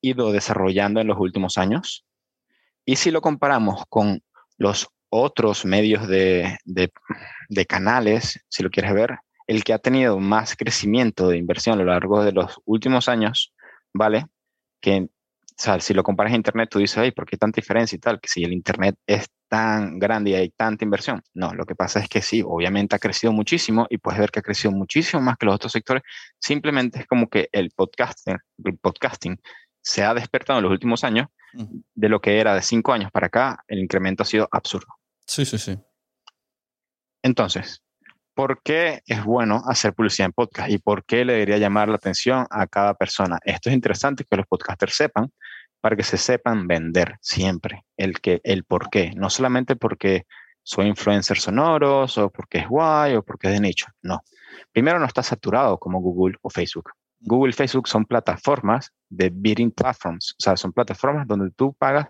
ido 0.00 0.32
desarrollando 0.32 1.00
en 1.00 1.06
los 1.08 1.18
últimos 1.18 1.58
años. 1.58 2.04
Y 2.84 2.96
si 2.96 3.10
lo 3.10 3.20
comparamos 3.20 3.84
con 3.88 4.22
los 4.56 4.88
otros 5.10 5.64
medios 5.64 6.06
de, 6.08 6.58
de- 6.64 6.92
de 7.48 7.66
canales, 7.66 8.44
si 8.48 8.62
lo 8.62 8.70
quieres 8.70 8.92
ver, 8.94 9.18
el 9.46 9.64
que 9.64 9.72
ha 9.72 9.78
tenido 9.78 10.18
más 10.18 10.56
crecimiento 10.56 11.28
de 11.28 11.38
inversión 11.38 11.74
a 11.80 11.82
lo 11.82 11.90
largo 11.90 12.22
de 12.22 12.32
los 12.32 12.60
últimos 12.66 13.08
años, 13.08 13.54
¿vale? 13.94 14.26
Que, 14.80 15.08
o 15.58 15.60
sea, 15.60 15.80
si 15.80 15.92
lo 15.92 16.04
comparas 16.04 16.32
a 16.32 16.36
Internet, 16.36 16.68
tú 16.70 16.78
dices, 16.78 16.98
ay, 16.98 17.10
¿por 17.10 17.26
qué 17.26 17.36
tanta 17.36 17.56
diferencia 17.56 17.96
y 17.96 17.98
tal? 17.98 18.20
Que 18.20 18.28
si 18.28 18.44
el 18.44 18.52
Internet 18.52 18.94
es 19.08 19.26
tan 19.48 19.98
grande 19.98 20.30
y 20.30 20.34
hay 20.34 20.50
tanta 20.50 20.84
inversión. 20.84 21.20
No, 21.34 21.52
lo 21.52 21.66
que 21.66 21.74
pasa 21.74 21.98
es 21.98 22.08
que 22.08 22.22
sí, 22.22 22.44
obviamente 22.46 22.94
ha 22.94 23.00
crecido 23.00 23.32
muchísimo 23.32 23.84
y 23.90 23.98
puedes 23.98 24.20
ver 24.20 24.30
que 24.30 24.38
ha 24.38 24.42
crecido 24.42 24.70
muchísimo 24.70 25.20
más 25.20 25.36
que 25.36 25.46
los 25.46 25.56
otros 25.56 25.72
sectores. 25.72 26.04
Simplemente 26.38 27.00
es 27.00 27.06
como 27.08 27.28
que 27.28 27.48
el 27.50 27.72
podcasting, 27.74 28.36
el 28.64 28.78
podcasting 28.78 29.40
se 29.82 30.04
ha 30.04 30.14
despertado 30.14 30.60
en 30.60 30.62
los 30.62 30.70
últimos 30.70 31.02
años 31.02 31.26
de 31.52 32.08
lo 32.08 32.20
que 32.20 32.38
era 32.38 32.54
de 32.54 32.62
cinco 32.62 32.92
años 32.92 33.10
para 33.10 33.26
acá, 33.26 33.64
el 33.66 33.80
incremento 33.80 34.22
ha 34.22 34.26
sido 34.26 34.48
absurdo. 34.52 34.94
Sí, 35.26 35.44
sí, 35.44 35.58
sí. 35.58 35.76
Entonces, 37.20 37.82
¿por 38.38 38.62
qué 38.62 39.02
es 39.04 39.24
bueno 39.24 39.64
hacer 39.66 39.94
publicidad 39.94 40.26
en 40.26 40.32
podcast 40.32 40.70
y 40.70 40.78
por 40.78 41.04
qué 41.04 41.24
le 41.24 41.32
debería 41.32 41.58
llamar 41.58 41.88
la 41.88 41.96
atención 41.96 42.46
a 42.50 42.68
cada 42.68 42.94
persona? 42.94 43.40
Esto 43.44 43.68
es 43.68 43.74
interesante 43.74 44.24
que 44.24 44.36
los 44.36 44.46
podcasters 44.46 44.94
sepan 44.94 45.32
para 45.80 45.96
que 45.96 46.04
se 46.04 46.16
sepan 46.16 46.68
vender 46.68 47.16
siempre 47.20 47.84
el, 47.96 48.20
que, 48.20 48.40
el 48.44 48.62
por 48.62 48.90
qué, 48.90 49.10
no 49.16 49.28
solamente 49.28 49.74
porque 49.74 50.22
soy 50.62 50.86
influencer 50.86 51.36
sonoros 51.36 52.16
o 52.16 52.30
porque 52.30 52.58
es 52.58 52.68
guay 52.68 53.16
o 53.16 53.24
porque 53.24 53.48
es 53.48 53.54
de 53.54 53.60
nicho, 53.60 53.86
no. 54.02 54.22
Primero 54.70 55.00
no 55.00 55.06
está 55.06 55.24
saturado 55.24 55.76
como 55.76 56.00
Google 56.00 56.36
o 56.40 56.48
Facebook. 56.48 56.92
Google 57.18 57.50
y 57.50 57.54
Facebook 57.54 57.88
son 57.88 58.04
plataformas 58.04 58.92
de 59.08 59.32
bidding 59.34 59.72
platforms, 59.72 60.36
o 60.38 60.42
sea, 60.44 60.56
son 60.56 60.72
plataformas 60.72 61.26
donde 61.26 61.50
tú 61.56 61.74
pagas 61.76 62.06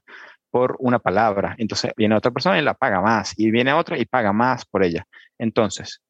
por 0.50 0.76
una 0.78 0.98
palabra. 0.98 1.54
Entonces 1.56 1.90
viene 1.96 2.14
otra 2.14 2.32
persona 2.32 2.58
y 2.58 2.62
la 2.62 2.74
paga 2.74 3.00
más, 3.00 3.32
y 3.38 3.50
viene 3.50 3.72
otra 3.72 3.96
y 3.96 4.04
paga 4.04 4.34
más 4.34 4.66
por 4.66 4.84
ella. 4.84 5.06
Entonces, 5.38 6.02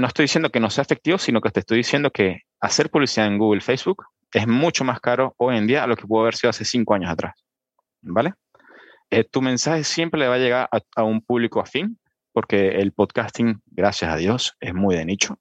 no 0.00 0.06
estoy 0.06 0.24
diciendo 0.24 0.50
que 0.50 0.60
no 0.60 0.70
sea 0.70 0.82
efectivo, 0.82 1.18
sino 1.18 1.40
que 1.40 1.50
te 1.50 1.60
estoy 1.60 1.78
diciendo 1.78 2.10
que 2.10 2.42
hacer 2.60 2.90
publicidad 2.90 3.26
en 3.26 3.38
Google, 3.38 3.60
Facebook 3.60 4.04
es 4.32 4.46
mucho 4.46 4.84
más 4.84 5.00
caro 5.00 5.34
hoy 5.38 5.56
en 5.56 5.66
día 5.66 5.84
a 5.84 5.86
lo 5.86 5.96
que 5.96 6.06
pudo 6.06 6.22
haber 6.22 6.34
sido 6.34 6.50
hace 6.50 6.64
cinco 6.64 6.94
años 6.94 7.10
atrás. 7.10 7.34
¿Vale? 8.02 8.34
Eh, 9.10 9.24
tu 9.24 9.42
mensaje 9.42 9.84
siempre 9.84 10.20
le 10.20 10.28
va 10.28 10.36
a 10.36 10.38
llegar 10.38 10.68
a, 10.94 11.02
un 11.02 11.20
público 11.20 11.60
afín, 11.60 11.98
porque 12.32 12.68
el 12.80 12.92
podcasting, 12.92 13.60
gracias 13.66 14.12
a 14.12 14.16
Dios, 14.16 14.56
es 14.60 14.72
muy 14.72 14.94
de 14.94 15.04
nicho. 15.04 15.38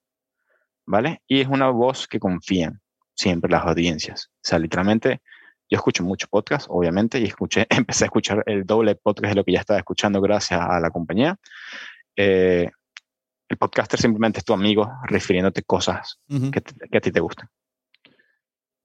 ¿Vale? 0.86 1.22
Y 1.28 1.42
es 1.42 1.48
una 1.48 1.70
voz 1.70 2.08
que 2.08 2.20
confían 2.20 2.82
siempre 3.13 3.51
las 3.51 3.63
audiencias. 3.63 4.32
O 4.34 4.39
sea, 4.42 4.58
literalmente, 4.58 5.22
yo 5.70 5.78
escucho 5.78 6.04
mucho 6.04 6.28
podcast, 6.28 6.66
obviamente, 6.70 7.20
y 7.20 7.25
escuché, 7.25 7.68
empecé 7.70 8.06
a 8.06 8.08
escuchar 8.08 8.44
el 8.48 8.66
doble 8.66 8.96
podcast 8.96 9.30
de 9.30 9.36
lo 9.36 9.44
que 9.44 9.51
ya 9.54 9.60
estaba 9.60 9.80
escuchando 9.80 10.20
gracias 10.20 10.60
a 10.60 10.80
la 10.80 10.89
compañía. 10.89 11.38
Eh, 12.16 12.72
el 13.50 13.58
podcaster 13.58 14.00
simplemente 14.00 14.39
es 14.39 14.46
tu 14.46 14.53
amigo 14.53 14.89
refiriéndote 15.03 15.63
cosas 15.63 16.20
que, 16.51 16.62
te- 16.62 16.88
que 16.89 16.98
a 16.98 17.01
ti 17.01 17.12
te 17.12 17.20
gustan. 17.20 17.50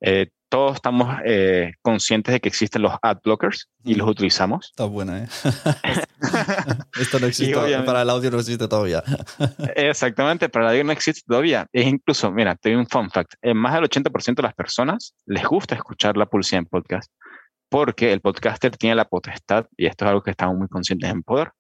Eh, 0.01 0.31
todos 0.49 0.77
estamos 0.77 1.17
eh, 1.25 1.73
conscientes 1.83 2.33
de 2.33 2.41
que 2.41 2.49
existen 2.49 2.83
los 2.83 2.93
ad 3.03 3.19
blockers 3.25 3.71
y 3.85 3.95
los 3.95 4.09
utilizamos. 4.09 4.67
Está 4.71 4.85
buena, 4.85 5.25
¿eh? 5.25 5.29
Esto 7.01 7.19
no 7.19 7.27
existe, 7.29 7.55
para 7.85 8.03
el 8.03 8.11
audio 8.11 8.31
no 8.31 8.39
existe 8.39 8.69
todavía. 8.69 9.03
Exactamente, 9.77 10.49
pero 10.49 10.65
la 10.65 10.71
audio 10.71 10.85
no 10.85 10.93
existe 10.93 11.23
todavía. 11.27 11.67
Es 11.73 11.87
incluso, 11.87 12.31
mira, 12.31 12.55
te 12.55 12.71
doy 12.71 12.79
un 12.79 12.87
fun 12.87 13.11
fact. 13.11 13.35
En 13.43 13.57
más 13.57 13.75
del 13.75 13.85
80% 13.85 14.35
de 14.37 14.43
las 14.43 14.55
personas 14.55 15.15
les 15.27 15.45
gusta 15.45 15.75
escuchar 15.75 16.17
la 16.17 16.27
publicidad 16.27 16.61
en 16.61 16.67
podcast 16.67 17.11
porque 17.69 18.13
el 18.13 18.21
podcaster 18.21 18.77
tiene 18.77 18.95
la 18.95 19.07
potestad, 19.07 19.67
y 19.77 19.87
esto 19.87 20.05
es 20.05 20.09
algo 20.11 20.23
que 20.23 20.31
estamos 20.31 20.57
muy 20.57 20.69
conscientes 20.69 21.11
en 21.11 21.25
poder, 21.25 21.51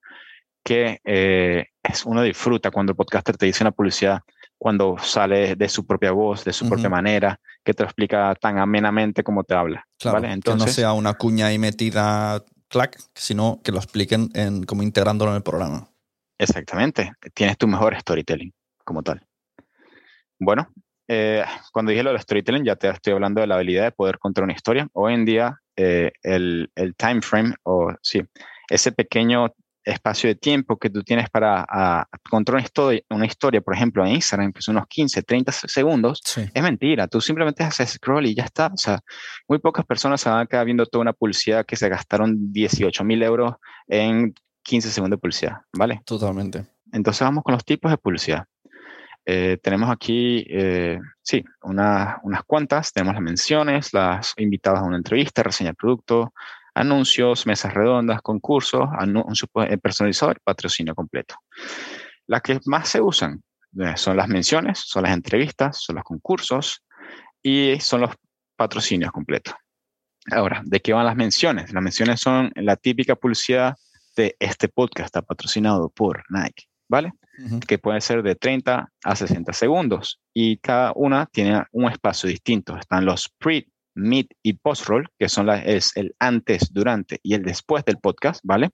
que 0.64 0.98
eh, 1.04 1.66
es 1.82 2.04
uno 2.06 2.22
disfruta 2.22 2.70
cuando 2.70 2.92
el 2.92 2.96
podcaster 2.96 3.36
te 3.36 3.46
dice 3.46 3.62
una 3.62 3.70
publicidad 3.70 4.20
cuando 4.58 4.96
sale 4.98 5.56
de 5.56 5.68
su 5.68 5.86
propia 5.86 6.12
voz, 6.12 6.44
de 6.44 6.52
su 6.52 6.66
propia 6.66 6.88
manera, 6.88 7.38
que 7.62 7.74
te 7.74 7.82
lo 7.82 7.88
explica 7.88 8.34
tan 8.40 8.58
amenamente 8.58 9.22
como 9.22 9.44
te 9.44 9.54
habla. 9.54 9.86
Claro, 9.98 10.14
¿vale? 10.14 10.28
que 10.28 10.28
no 10.28 10.34
Entonces, 10.34 10.74
sea 10.74 10.94
una 10.94 11.14
cuña 11.14 11.46
ahí 11.46 11.58
metida, 11.58 12.42
clac, 12.68 12.98
sino 13.14 13.60
que 13.62 13.72
lo 13.72 13.78
expliquen 13.78 14.30
en, 14.32 14.64
como 14.64 14.82
integrándolo 14.82 15.32
en 15.32 15.36
el 15.36 15.42
programa. 15.42 15.88
Exactamente, 16.38 17.12
tienes 17.34 17.58
tu 17.58 17.66
mejor 17.66 17.94
storytelling 17.98 18.54
como 18.84 19.02
tal. 19.02 19.20
Bueno, 20.38 20.68
eh, 21.08 21.44
cuando 21.72 21.90
dije 21.90 22.02
lo 22.02 22.10
del 22.10 22.20
storytelling, 22.20 22.64
ya 22.64 22.76
te 22.76 22.88
estoy 22.88 23.12
hablando 23.12 23.42
de 23.42 23.46
la 23.46 23.56
habilidad 23.56 23.84
de 23.84 23.92
poder 23.92 24.18
contar 24.18 24.44
una 24.44 24.54
historia. 24.54 24.88
Hoy 24.94 25.12
en 25.12 25.24
día, 25.26 25.60
eh, 25.76 26.12
el, 26.22 26.70
el 26.74 26.94
time 26.96 27.20
frame, 27.20 27.54
o 27.64 27.92
sí, 28.00 28.22
ese 28.70 28.92
pequeño 28.92 29.52
espacio 29.84 30.28
de 30.28 30.34
tiempo 30.34 30.78
que 30.78 30.88
tú 30.90 31.02
tienes 31.02 31.28
para 31.30 31.64
a, 31.68 32.06
contar 32.30 32.54
una 32.56 32.64
historia, 32.64 33.02
una 33.10 33.26
historia, 33.26 33.60
por 33.60 33.74
ejemplo, 33.74 34.04
en 34.04 34.12
Instagram, 34.12 34.52
que 34.52 34.62
son 34.62 34.76
unos 34.76 34.86
15, 34.88 35.22
30 35.22 35.52
segundos, 35.52 36.20
Sí. 36.24 36.42
es 36.52 36.62
mentira. 36.62 37.06
Tú 37.06 37.20
simplemente 37.20 37.62
haces 37.62 37.90
scroll 37.92 38.26
y 38.26 38.34
ya 38.34 38.44
está. 38.44 38.68
O 38.72 38.76
sea, 38.76 39.00
muy 39.48 39.58
pocas 39.58 39.84
personas 39.84 40.20
se 40.20 40.28
van 40.30 40.40
a 40.40 40.46
quedar 40.46 40.64
viendo 40.64 40.86
toda 40.86 41.02
una 41.02 41.12
publicidad 41.12 41.64
que 41.66 41.76
se 41.76 41.88
gastaron 41.88 42.52
18 42.52 43.04
mil 43.04 43.22
euros 43.22 43.54
en 43.86 44.34
15 44.62 44.90
segundos 44.90 45.18
de 45.18 45.20
publicidad, 45.20 45.58
¿vale? 45.72 46.00
Totalmente. 46.06 46.66
Entonces 46.92 47.20
vamos 47.22 47.44
con 47.44 47.52
los 47.54 47.64
tipos 47.64 47.90
de 47.90 47.98
publicidad. 47.98 48.44
Eh, 49.26 49.58
tenemos 49.62 49.90
aquí, 49.90 50.44
eh, 50.50 50.98
sí, 51.22 51.42
una- 51.62 52.18
unas 52.24 52.42
cuantas. 52.44 52.92
Tenemos 52.92 53.14
las 53.14 53.22
menciones, 53.22 53.92
las 53.94 54.34
invitadas 54.36 54.80
a 54.80 54.84
una 54.84 54.98
entrevista, 54.98 55.42
reseña 55.42 55.70
de 55.70 55.74
producto, 55.76 56.32
anuncios, 56.74 57.46
mesas 57.46 57.72
redondas, 57.72 58.20
concursos, 58.22 58.88
anuncios 58.98 59.50
personalizados, 59.82 60.36
patrocinio 60.42 60.94
completo. 60.94 61.36
Las 62.26 62.42
que 62.42 62.58
más 62.66 62.88
se 62.88 63.00
usan 63.00 63.42
eh, 63.78 63.96
son 63.96 64.16
las 64.16 64.28
menciones, 64.28 64.78
son 64.78 65.04
las 65.04 65.12
entrevistas, 65.12 65.80
son 65.80 65.96
los 65.96 66.04
concursos 66.04 66.82
y 67.42 67.78
son 67.80 68.02
los 68.02 68.14
patrocinios 68.56 69.12
completos. 69.12 69.54
Ahora, 70.30 70.62
¿de 70.64 70.80
qué 70.80 70.92
van 70.92 71.06
las 71.06 71.16
menciones? 71.16 71.72
Las 71.72 71.82
menciones 71.82 72.20
son 72.20 72.50
la 72.54 72.76
típica 72.76 73.14
publicidad 73.14 73.76
de 74.16 74.36
este 74.38 74.68
podcast 74.68 75.06
está 75.06 75.22
patrocinado 75.22 75.90
por 75.90 76.24
Nike, 76.30 76.64
¿vale? 76.88 77.12
Que 77.66 77.78
puede 77.78 78.00
ser 78.00 78.22
de 78.22 78.36
30 78.36 78.88
a 79.02 79.16
60 79.16 79.52
segundos 79.52 80.20
y 80.32 80.58
cada 80.58 80.92
una 80.94 81.26
tiene 81.26 81.64
un 81.72 81.90
espacio 81.90 82.28
distinto. 82.28 82.76
Están 82.76 83.04
los 83.04 83.28
pre, 83.38 83.66
mid 83.94 84.26
y 84.42 84.54
post 84.54 84.86
roll, 84.86 85.08
que 85.18 85.28
son 85.28 85.46
la, 85.46 85.58
es 85.58 85.96
el 85.96 86.14
antes, 86.18 86.72
durante 86.72 87.20
y 87.22 87.34
el 87.34 87.42
después 87.42 87.84
del 87.84 87.98
podcast, 87.98 88.40
¿vale? 88.44 88.70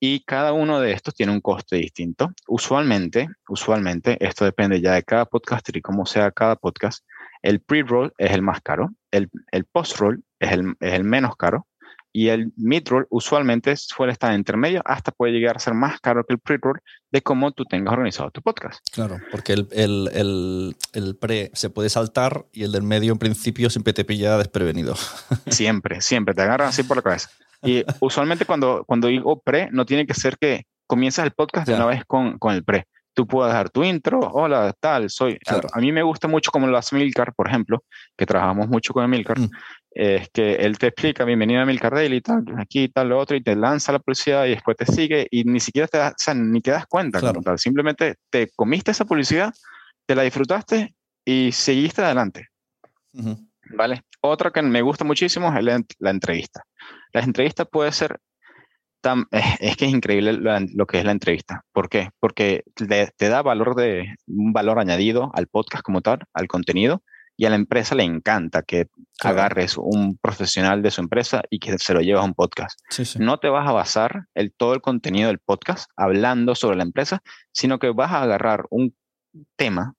Y 0.00 0.24
cada 0.24 0.52
uno 0.52 0.80
de 0.80 0.92
estos 0.92 1.14
tiene 1.14 1.32
un 1.32 1.40
coste 1.40 1.76
distinto. 1.76 2.32
Usualmente, 2.48 3.28
usualmente, 3.48 4.16
esto 4.20 4.44
depende 4.44 4.80
ya 4.80 4.94
de 4.94 5.02
cada 5.02 5.24
podcaster 5.24 5.76
y 5.76 5.80
cómo 5.82 6.04
sea 6.04 6.30
cada 6.30 6.56
podcast. 6.56 7.04
El 7.42 7.60
pre-roll 7.60 8.12
es 8.18 8.32
el 8.32 8.42
más 8.42 8.60
caro, 8.60 8.90
el, 9.10 9.30
el 9.52 9.64
post-roll 9.64 10.24
es 10.40 10.52
el, 10.52 10.74
es 10.80 10.92
el 10.92 11.04
menos 11.04 11.36
caro 11.36 11.66
y 12.16 12.28
el 12.28 12.52
mid-roll 12.56 13.08
usualmente 13.10 13.76
suele 13.76 14.12
estar 14.12 14.32
entre 14.32 14.56
medio, 14.56 14.82
hasta 14.84 15.10
puede 15.10 15.32
llegar 15.32 15.56
a 15.56 15.58
ser 15.58 15.74
más 15.74 16.00
caro 16.00 16.24
que 16.24 16.34
el 16.34 16.38
pre-roll 16.38 16.78
de 17.10 17.22
cómo 17.22 17.50
tú 17.50 17.64
tengas 17.64 17.92
organizado 17.92 18.30
tu 18.30 18.40
podcast. 18.40 18.78
Claro, 18.92 19.18
porque 19.32 19.52
el, 19.52 19.66
el, 19.72 20.08
el, 20.14 20.76
el, 20.92 21.16
pre 21.16 21.50
se 21.54 21.70
puede 21.70 21.88
saltar 21.88 22.46
y 22.52 22.62
el 22.62 22.70
del 22.70 22.84
medio 22.84 23.10
en 23.10 23.18
principio 23.18 23.68
siempre 23.68 23.92
te 23.92 24.04
pilla 24.04 24.38
desprevenido. 24.38 24.94
Siempre, 25.48 26.00
siempre, 26.00 26.34
te 26.34 26.42
agarran 26.42 26.68
así 26.68 26.84
por 26.84 26.98
la 26.98 27.02
cabeza. 27.02 27.30
Y 27.62 27.84
usualmente 27.98 28.44
cuando, 28.44 28.84
cuando 28.86 29.08
digo 29.08 29.40
pre, 29.40 29.68
no 29.72 29.84
tiene 29.84 30.06
que 30.06 30.14
ser 30.14 30.38
que 30.38 30.66
comienzas 30.86 31.24
el 31.24 31.32
podcast 31.32 31.66
de 31.66 31.74
una 31.74 31.86
vez 31.86 32.04
con, 32.04 32.38
con 32.38 32.54
el 32.54 32.62
pre 32.62 32.86
tú 33.14 33.26
puedes 33.26 33.54
dar 33.54 33.70
tu 33.70 33.82
intro, 33.84 34.18
hola, 34.18 34.74
tal, 34.78 35.08
soy. 35.08 35.38
A, 35.72 35.80
mí 35.80 35.92
me 35.92 36.02
gusta 36.02 36.28
mucho 36.28 36.50
como 36.50 36.66
lo 36.66 36.76
hace 36.76 36.96
Milcar, 36.96 37.32
por 37.32 37.48
ejemplo, 37.48 37.84
que 38.16 38.26
trabajamos 38.26 38.68
mucho 38.68 38.92
con 38.92 39.08
Milcar, 39.08 39.38
mm. 39.38 39.50
Es 39.94 40.28
que 40.30 40.56
él 40.56 40.76
te 40.78 40.88
explica, 40.88 41.24
bienvenido 41.24 41.62
a 41.62 41.66
Milcar 41.66 41.94
Daily, 41.94 42.20
tal, 42.20 42.44
aquí, 42.58 42.88
tal, 42.88 43.08
lo 43.10 43.18
otro, 43.18 43.36
y 43.36 43.42
te 43.42 43.54
lanza 43.54 43.92
la 43.92 44.00
publicidad 44.00 44.44
y 44.46 44.50
después 44.50 44.76
te 44.76 44.86
sigue 44.86 45.26
y 45.30 45.44
ni 45.44 45.60
siquiera 45.60 45.86
te 45.88 45.98
das, 45.98 46.12
o 46.12 46.16
sea, 46.18 46.34
ni 46.34 46.60
te 46.60 46.72
das 46.72 46.86
cuenta, 46.86 47.20
tal. 47.20 47.58
simplemente 47.58 48.16
te 48.30 48.50
comiste 48.56 48.90
esa 48.90 49.04
publicidad, 49.04 49.52
te 50.06 50.14
la 50.14 50.22
disfrutaste 50.22 50.94
y 51.24 51.52
seguiste 51.52 52.02
adelante. 52.02 52.48
¿Vale? 53.70 54.02
Otra 54.20 54.50
que 54.50 54.62
me 54.62 54.82
gusta 54.82 55.04
muchísimo 55.04 55.56
es 55.56 55.64
la, 55.64 55.80
la 55.98 56.10
entrevista. 56.10 56.64
La 57.12 57.20
entrevista 57.20 57.64
puede 57.64 57.92
ser 57.92 58.18
es 59.60 59.76
que 59.76 59.84
es 59.86 59.90
increíble 59.90 60.32
lo, 60.32 60.86
que 60.86 60.98
es 60.98 61.04
la 61.04 61.12
entrevista. 61.12 61.62
¿Por 61.72 61.88
qué? 61.88 62.10
Porque 62.20 62.64
te 62.74 63.28
da 63.28 63.42
valor 63.42 63.74
de, 63.74 64.14
un 64.26 64.52
valor 64.52 64.78
añadido 64.78 65.30
al 65.34 65.46
podcast 65.46 65.82
como 65.82 66.00
tal, 66.00 66.20
al 66.32 66.48
contenido, 66.48 67.02
y 67.36 67.46
a 67.46 67.50
la 67.50 67.56
empresa 67.56 67.94
le 67.94 68.04
encanta 68.04 68.62
que 68.62 68.86
agarres 69.20 69.76
un 69.76 70.16
profesional 70.18 70.82
de 70.82 70.90
su 70.90 71.00
empresa 71.00 71.42
y 71.50 71.58
que 71.58 71.78
se 71.78 71.94
lo 71.94 72.00
llevas 72.00 72.22
a 72.22 72.26
un 72.26 72.34
podcast. 72.34 72.78
No 73.18 73.38
te 73.38 73.48
vas 73.48 73.68
a 73.68 73.72
basar 73.72 74.26
el, 74.34 74.52
todo 74.52 74.74
el 74.74 74.80
contenido 74.80 75.28
del 75.28 75.38
podcast 75.38 75.90
hablando 75.96 76.54
sobre 76.54 76.76
la 76.76 76.84
empresa, 76.84 77.22
sino 77.52 77.78
que 77.78 77.90
vas 77.90 78.12
a 78.12 78.22
agarrar 78.22 78.66
un 78.70 78.94
tema, 79.56 79.94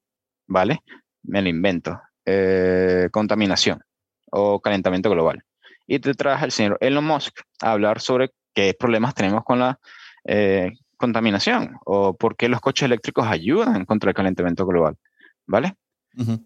¿vale? 0.47 0.79
Me 1.23 1.41
lo 1.41 1.49
invento. 1.49 1.99
Eh, 2.25 3.09
contaminación 3.11 3.81
o 4.31 4.59
calentamiento 4.59 5.09
global. 5.09 5.43
Y 5.87 5.99
te 5.99 6.13
traes 6.13 6.41
al 6.41 6.51
señor 6.51 6.77
Elon 6.81 7.05
Musk 7.05 7.41
a 7.61 7.73
hablar 7.73 8.01
sobre 8.01 8.31
qué 8.53 8.73
problemas 8.77 9.13
tenemos 9.13 9.43
con 9.43 9.59
la 9.59 9.79
eh, 10.23 10.71
contaminación 10.97 11.77
o 11.85 12.15
por 12.15 12.35
qué 12.35 12.49
los 12.49 12.61
coches 12.61 12.85
eléctricos 12.85 13.27
ayudan 13.27 13.85
contra 13.85 14.09
el 14.09 14.15
calentamiento 14.15 14.65
global, 14.65 14.95
¿vale? 15.45 15.75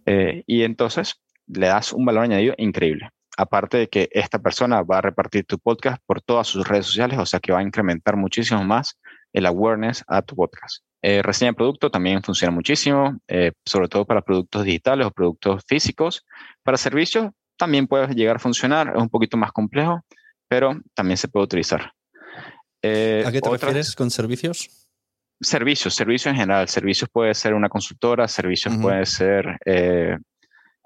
Eh, 0.06 0.44
y 0.48 0.64
entonces 0.64 1.22
le 1.48 1.68
das 1.68 1.94
un 1.94 2.06
valor 2.06 2.24
añadido 2.24 2.54
increíble. 2.58 3.10
Aparte 3.38 3.78
de 3.78 3.88
que 3.88 4.10
esta 4.12 4.40
persona 4.40 4.82
va 4.84 4.98
a 4.98 5.02
repartir 5.02 5.46
tu 5.46 5.58
podcast 5.60 6.02
por 6.06 6.22
todas 6.22 6.48
sus 6.48 6.68
redes 6.68 6.86
sociales, 6.86 7.18
o 7.20 7.26
sea 7.26 7.40
que 7.40 7.52
va 7.52 7.60
a 7.60 7.64
incrementar 7.64 8.18
muchísimo 8.18 8.64
más 8.64 8.98
el 9.32 9.46
awareness 9.46 10.04
a 10.08 10.22
tu 10.22 10.36
podcast. 10.36 10.84
Eh, 11.02 11.22
reseña 11.22 11.52
de 11.52 11.56
producto 11.56 11.90
también 11.90 12.22
funciona 12.22 12.52
muchísimo, 12.52 13.18
sobre 13.66 13.88
todo 13.88 14.06
para 14.06 14.22
productos 14.22 14.66
digitales 14.66 15.08
o 15.08 15.12
productos 15.12 15.64
físicos. 15.66 16.26
Para 16.64 16.78
servicios 16.78 17.32
también 17.58 17.88
puede 17.88 18.14
llegar 18.14 18.38
a 18.38 18.40
funcionar, 18.40 18.92
es 18.96 19.02
un 19.02 19.10
poquito 19.10 19.38
más 19.38 19.52
complejo, 19.52 20.04
pero 20.50 20.82
también 20.94 21.18
se 21.18 21.28
puede 21.28 21.46
utilizar. 21.46 21.94
Eh, 22.82 23.24
¿A 23.26 23.32
qué 23.32 23.42
te 23.42 23.50
refieres 23.50 23.96
con 23.96 24.10
servicios? 24.10 24.79
Servicios, 25.42 25.94
servicios 25.94 26.32
en 26.34 26.40
general. 26.40 26.68
Servicios 26.68 27.10
puede 27.10 27.34
ser 27.34 27.54
una 27.54 27.70
consultora, 27.70 28.28
servicios 28.28 28.76
puede 28.78 29.06
ser 29.06 29.58
eh, 29.66 30.18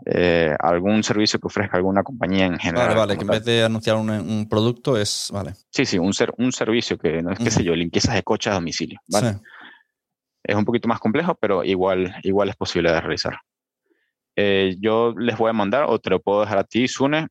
eh, 0.05 0.55
algún 0.59 1.03
servicio 1.03 1.39
que 1.39 1.47
ofrezca 1.47 1.77
alguna 1.77 2.03
compañía 2.03 2.45
en 2.45 2.59
general. 2.59 2.89
Vale, 2.89 2.99
vale, 2.99 3.17
que 3.17 3.21
en 3.21 3.27
vez 3.27 3.45
de 3.45 3.63
anunciar 3.63 3.95
un, 3.95 4.47
producto 4.47 4.97
es, 4.97 5.29
vale. 5.33 5.53
Sí, 5.71 5.85
sí, 5.85 5.97
un, 5.97 6.13
ser, 6.13 6.33
un 6.37 6.51
servicio 6.51 6.97
que 6.97 7.21
no 7.23 7.31
es, 7.31 7.39
qué 7.39 7.49
sé 7.49 7.63
yo, 7.63 7.75
limpiezas 7.75 8.13
de 8.13 8.23
coches 8.23 8.51
a 8.51 8.55
domicilio, 8.55 8.99
¿vale? 9.07 9.39
Es 10.43 10.55
un 10.55 10.65
poquito 10.65 10.87
más 10.87 10.99
complejo, 10.99 11.35
pero 11.35 11.63
igual, 11.63 12.15
igual 12.23 12.49
es 12.49 12.55
posible 12.55 12.91
de 12.91 13.01
realizar. 13.01 13.39
yo 14.79 15.15
les 15.17 15.37
voy 15.37 15.49
a 15.49 15.53
mandar, 15.53 15.85
o 15.87 15.99
te 15.99 16.09
lo 16.09 16.21
puedo 16.21 16.41
dejar 16.41 16.59
a 16.59 16.63
ti, 16.63 16.87
Sune, 16.87 17.27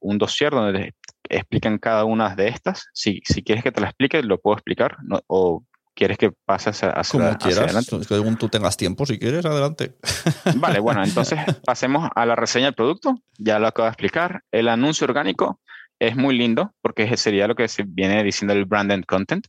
un 0.00 0.18
dossier 0.18 0.50
donde 0.50 0.94
explican 1.28 1.78
cada 1.78 2.04
una 2.04 2.34
de 2.34 2.48
estas. 2.48 2.86
Si, 2.92 3.20
si 3.24 3.42
quieres 3.42 3.62
que 3.62 3.72
te 3.72 3.80
la 3.80 3.88
explique, 3.88 4.22
lo 4.22 4.40
puedo 4.40 4.56
explicar. 4.56 4.96
o 5.26 5.62
quieres 5.98 6.16
que 6.16 6.30
pases 6.30 6.84
a 6.84 7.02
Como 7.10 7.36
quieras, 7.38 7.86
según 8.06 8.36
tú 8.36 8.48
tengas 8.48 8.76
tiempo, 8.76 9.04
si 9.04 9.18
quieres, 9.18 9.44
adelante. 9.44 9.96
Vale, 10.56 10.78
bueno, 10.78 11.02
entonces 11.04 11.40
pasemos 11.64 12.08
a 12.14 12.24
la 12.24 12.36
reseña 12.36 12.66
del 12.66 12.74
producto. 12.74 13.20
Ya 13.36 13.58
lo 13.58 13.66
acabo 13.66 13.86
de 13.86 13.90
explicar. 13.90 14.44
El 14.52 14.68
anuncio 14.68 15.06
orgánico 15.06 15.60
es 15.98 16.14
muy 16.14 16.38
lindo 16.38 16.72
porque 16.80 17.16
sería 17.16 17.48
lo 17.48 17.56
que 17.56 17.66
se 17.66 17.82
viene 17.82 18.22
diciendo 18.22 18.54
el 18.54 18.64
branded 18.64 19.02
content. 19.06 19.48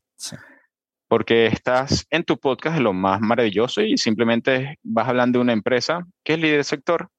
Porque 1.08 1.46
estás 1.46 2.08
en 2.10 2.24
tu 2.24 2.40
podcast, 2.40 2.80
lo 2.80 2.94
más 2.94 3.22
maravilloso, 3.22 3.82
y 3.82 3.98
simplemente 3.98 4.78
vas 4.84 5.08
hablando 5.08 5.38
de 5.40 5.44
una 5.44 5.54
empresa 5.54 6.06
que 6.24 6.34
es 6.34 6.40
líder 6.40 6.58
del 6.58 6.66
sector, 6.66 7.10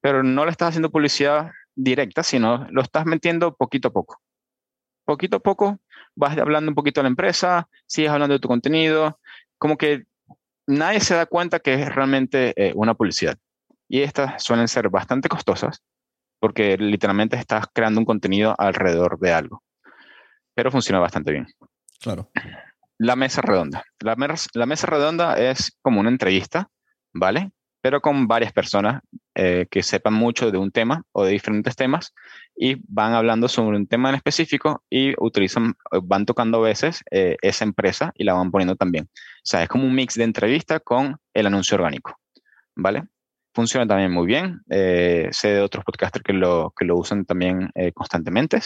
pero 0.00 0.24
no 0.24 0.44
le 0.44 0.50
estás 0.50 0.70
haciendo 0.70 0.90
publicidad 0.90 1.50
directa, 1.74 2.24
sino 2.24 2.66
lo 2.70 2.82
estás 2.82 3.06
metiendo 3.06 3.54
poquito 3.54 3.88
a 3.88 3.92
poco. 3.92 4.20
Poquito 5.04 5.36
a 5.38 5.40
poco 5.40 5.80
vas 6.14 6.36
hablando 6.38 6.70
un 6.70 6.74
poquito 6.74 7.00
de 7.00 7.04
la 7.04 7.08
empresa, 7.08 7.68
sigues 7.86 8.10
hablando 8.10 8.34
de 8.34 8.40
tu 8.40 8.48
contenido, 8.48 9.18
como 9.58 9.76
que 9.76 10.04
nadie 10.66 11.00
se 11.00 11.14
da 11.14 11.26
cuenta 11.26 11.60
que 11.60 11.74
es 11.74 11.94
realmente 11.94 12.52
eh, 12.56 12.72
una 12.74 12.94
publicidad. 12.94 13.38
Y 13.88 14.02
estas 14.02 14.42
suelen 14.42 14.68
ser 14.68 14.88
bastante 14.88 15.28
costosas 15.28 15.82
porque 16.42 16.76
literalmente 16.76 17.36
estás 17.36 17.66
creando 17.72 18.00
un 18.00 18.04
contenido 18.04 18.56
alrededor 18.58 19.16
de 19.20 19.32
algo. 19.32 19.62
Pero 20.54 20.72
funciona 20.72 20.98
bastante 20.98 21.30
bien. 21.30 21.46
Claro. 22.00 22.32
La 22.98 23.14
mesa 23.14 23.42
redonda. 23.42 23.84
La, 24.00 24.16
la 24.54 24.66
mesa 24.66 24.86
redonda 24.88 25.38
es 25.38 25.78
como 25.82 26.00
una 26.00 26.08
entrevista, 26.08 26.68
¿vale? 27.14 27.52
Pero 27.82 28.00
con 28.00 28.28
varias 28.28 28.52
personas 28.52 29.02
eh, 29.34 29.66
que 29.70 29.82
sepan 29.82 30.14
mucho 30.14 30.50
de 30.50 30.56
un 30.56 30.70
tema 30.70 31.02
o 31.12 31.24
de 31.24 31.32
diferentes 31.32 31.74
temas 31.74 32.14
y 32.56 32.76
van 32.86 33.12
hablando 33.12 33.48
sobre 33.48 33.76
un 33.76 33.86
tema 33.86 34.08
en 34.08 34.14
específico 34.14 34.84
y 34.88 35.14
utilizan, 35.18 35.74
van 36.04 36.24
tocando 36.24 36.58
a 36.58 36.68
veces 36.68 37.02
eh, 37.10 37.36
esa 37.42 37.64
empresa 37.64 38.12
y 38.16 38.24
la 38.24 38.34
van 38.34 38.52
poniendo 38.52 38.76
también. 38.76 39.08
O 39.12 39.44
sea, 39.44 39.64
es 39.64 39.68
como 39.68 39.84
un 39.84 39.94
mix 39.94 40.14
de 40.14 40.24
entrevista 40.24 40.78
con 40.78 41.16
el 41.34 41.46
anuncio 41.46 41.74
orgánico, 41.74 42.16
¿vale? 42.76 43.04
Funciona 43.52 43.86
también 43.86 44.12
muy 44.12 44.26
bien. 44.26 44.62
Eh, 44.70 45.28
sé 45.32 45.48
de 45.48 45.60
otros 45.60 45.84
podcasters 45.84 46.22
que 46.22 46.32
lo, 46.32 46.72
que 46.78 46.86
lo 46.86 46.96
usan 46.96 47.26
también 47.26 47.70
constantemente. 47.92 48.60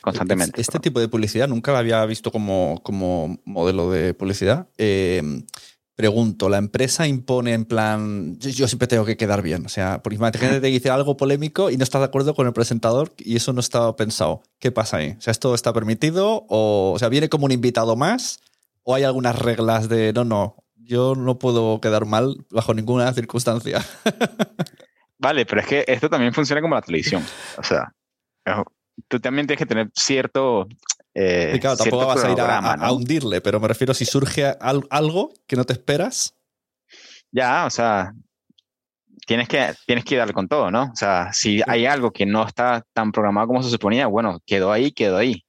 constantemente. 0.00 0.60
Este 0.60 0.78
tipo 0.78 0.98
de 1.00 1.08
publicidad 1.08 1.46
nunca 1.46 1.72
la 1.72 1.80
había 1.80 2.06
visto 2.06 2.30
como, 2.30 2.80
como 2.82 3.36
modelo 3.44 3.90
de 3.90 4.14
publicidad. 4.14 4.68
Pregunto, 6.00 6.48
¿la 6.48 6.56
empresa 6.56 7.06
impone 7.06 7.52
en 7.52 7.66
plan, 7.66 8.38
yo, 8.38 8.66
siempre 8.66 8.88
tengo 8.88 9.04
que 9.04 9.18
quedar 9.18 9.42
bien? 9.42 9.66
O 9.66 9.68
sea, 9.68 10.02
por 10.02 10.14
imagínate 10.14 10.54
que 10.54 10.60
te 10.60 10.66
dice 10.68 10.88
algo 10.88 11.18
polémico 11.18 11.68
y 11.68 11.76
no 11.76 11.84
estás 11.84 12.00
de 12.00 12.06
acuerdo 12.06 12.34
con 12.34 12.46
el 12.46 12.54
presentador 12.54 13.12
y 13.18 13.36
eso 13.36 13.52
no 13.52 13.60
estaba 13.60 13.94
pensado. 13.96 14.42
¿Qué 14.60 14.72
pasa 14.72 14.96
ahí? 14.96 15.14
O 15.18 15.20
sea, 15.20 15.30
¿esto 15.30 15.54
está 15.54 15.74
permitido? 15.74 16.46
O, 16.48 16.92
o 16.94 16.98
sea, 16.98 17.10
¿viene 17.10 17.28
como 17.28 17.44
un 17.44 17.52
invitado 17.52 17.96
más? 17.96 18.40
¿O 18.82 18.94
hay 18.94 19.02
algunas 19.02 19.38
reglas 19.38 19.90
de, 19.90 20.14
no, 20.14 20.24
no, 20.24 20.56
yo 20.74 21.14
no 21.14 21.38
puedo 21.38 21.82
quedar 21.82 22.06
mal 22.06 22.46
bajo 22.48 22.72
ninguna 22.72 23.12
circunstancia? 23.12 23.84
vale, 25.18 25.44
pero 25.44 25.60
es 25.60 25.66
que 25.66 25.84
esto 25.86 26.08
también 26.08 26.32
funciona 26.32 26.62
como 26.62 26.76
la 26.76 26.80
televisión. 26.80 27.22
O 27.58 27.62
sea, 27.62 27.92
tú 29.06 29.20
también 29.20 29.46
tienes 29.46 29.58
que 29.58 29.66
tener 29.66 29.90
cierto 29.94 30.66
eh, 31.14 31.58
claro, 31.60 31.76
tampoco 31.76 32.06
vas 32.06 32.24
a 32.24 32.30
ir 32.30 32.40
a, 32.40 32.92
hundirle, 32.92 33.40
pero 33.40 33.58
me 33.60 33.68
refiero 33.68 33.94
si 33.94 34.04
surge 34.04 34.54
algo 34.60 35.32
que 35.46 35.56
no 35.56 35.64
te 35.64 35.72
esperas. 35.72 36.36
Ya, 37.32 37.66
o 37.66 37.70
sea, 37.70 38.12
tienes 39.26 39.48
que, 39.48 39.74
tienes 39.86 40.04
que 40.04 40.16
darle 40.16 40.32
con 40.32 40.48
todo, 40.48 40.70
¿no? 40.70 40.84
O 40.92 40.96
sea, 40.96 41.32
si 41.32 41.62
hay 41.66 41.86
algo 41.86 42.12
que 42.12 42.26
no 42.26 42.46
está 42.46 42.84
tan 42.92 43.12
programado 43.12 43.48
como 43.48 43.62
se 43.62 43.70
suponía, 43.70 44.06
bueno, 44.06 44.40
quedó 44.46 44.72
ahí, 44.72 44.92
quedó 44.92 45.16
ahí. 45.16 45.44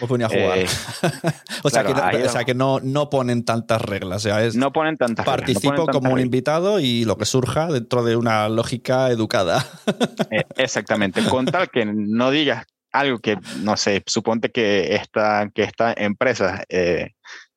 O 0.00 0.06
ponía 0.06 0.26
a 0.26 0.28
jugar. 0.28 0.58
Eh, 0.58 0.66
o, 1.62 1.70
sea 1.70 1.84
que, 1.84 1.94
ahí- 1.94 2.22
o 2.22 2.28
sea 2.28 2.44
que 2.44 2.54
no, 2.54 2.80
no 2.80 3.08
ponen 3.08 3.44
tantas 3.44 3.80
reglas. 3.80 4.18
O 4.18 4.28
sea, 4.28 4.44
es 4.44 4.56
no 4.56 4.72
ponen 4.72 4.96
tantas 4.96 5.24
reglas, 5.24 5.38
no 5.38 5.44
participo 5.44 5.68
ponen 5.68 5.86
tantas 5.86 5.94
como 5.94 6.08
un 6.10 6.16
reglas. 6.16 6.24
invitado 6.24 6.80
y 6.80 7.04
lo 7.04 7.16
que 7.16 7.24
surja 7.24 7.66
dentro 7.68 8.02
de 8.02 8.16
una 8.16 8.48
lógica 8.48 9.10
educada. 9.10 9.64
Eh, 10.30 10.44
exactamente. 10.56 11.22
Con 11.24 11.46
tal 11.46 11.70
que 11.70 11.84
no 11.86 12.30
digas 12.30 12.66
algo 12.92 13.18
que, 13.18 13.36
no 13.58 13.76
sé, 13.76 14.02
suponte 14.06 14.50
que 14.50 14.94
esta, 14.94 15.50
que 15.54 15.62
esta 15.64 15.92
empresa 15.96 16.64
eh, 16.68 17.10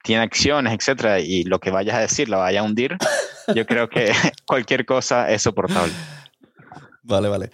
tiene 0.04 0.24
acciones, 0.24 0.74
etcétera, 0.74 1.20
y 1.20 1.44
lo 1.44 1.60
que 1.60 1.72
vayas 1.72 1.96
a 1.96 2.02
decir 2.02 2.30
la 2.30 2.38
vaya 2.38 2.60
a 2.62 2.64
hundir, 2.64 2.98
yo 3.56 3.66
creo 3.66 3.90
que 3.90 4.12
cualquier 4.46 4.86
cosa 4.86 5.30
es 5.32 5.42
soportable. 5.42 5.94
Vale, 7.04 7.28
vale. 7.30 7.50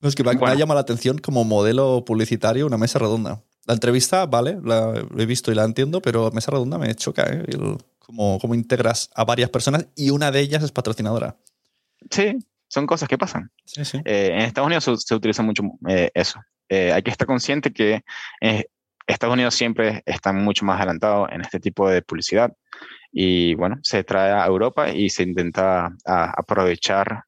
No, 0.00 0.08
es 0.08 0.14
que 0.14 0.22
me, 0.24 0.30
ha- 0.30 0.34
me 0.34 0.38
Bueno. 0.40 0.54
llamado 0.56 0.76
la 0.78 0.82
atención 0.82 1.18
como 1.18 1.44
modelo 1.44 2.04
publicitario 2.04 2.66
una 2.66 2.76
mesa 2.78 2.98
redonda. 2.98 3.42
La 3.66 3.74
entrevista, 3.74 4.26
vale, 4.26 4.58
la 4.62 4.92
he 5.16 5.26
visto 5.26 5.50
y 5.50 5.54
la 5.54 5.64
entiendo, 5.64 6.02
pero 6.02 6.30
mesa 6.32 6.50
redonda 6.50 6.76
me 6.78 6.94
choca, 6.94 7.22
¿eh? 7.24 7.42
El- 7.48 7.78
cómo, 7.98 8.38
cómo 8.38 8.54
integras 8.54 9.08
a 9.14 9.24
varias 9.24 9.48
personas 9.48 9.86
y 9.96 10.10
una 10.10 10.30
de 10.30 10.40
ellas 10.40 10.62
es 10.62 10.70
patrocinadora. 10.72 11.36
Sí, 12.10 12.36
son 12.68 12.86
cosas 12.86 13.08
que 13.08 13.16
pasan. 13.16 13.50
Sí, 13.64 13.82
sí. 13.86 13.98
Eh, 14.04 14.30
en 14.34 14.40
Estados 14.40 14.66
Unidos 14.66 14.84
se, 14.84 14.94
se 14.98 15.14
utiliza 15.14 15.42
mucho 15.42 15.62
eh, 15.88 16.10
eso. 16.12 16.38
Eh, 16.68 16.92
hay 16.92 17.02
que 17.02 17.10
estar 17.10 17.26
consciente 17.26 17.72
que 17.72 18.02
eh, 18.40 18.64
Estados 19.06 19.34
Unidos 19.34 19.54
siempre 19.54 20.02
está 20.06 20.32
mucho 20.32 20.64
más 20.64 20.78
adelantado 20.78 21.28
en 21.30 21.40
este 21.42 21.60
tipo 21.60 21.88
de 21.90 22.00
publicidad 22.02 22.52
y 23.12 23.54
bueno, 23.54 23.76
se 23.82 24.02
trae 24.02 24.32
a 24.32 24.46
Europa 24.46 24.90
y 24.90 25.10
se 25.10 25.22
intenta 25.22 25.86
a- 26.06 26.30
aprovechar 26.36 27.24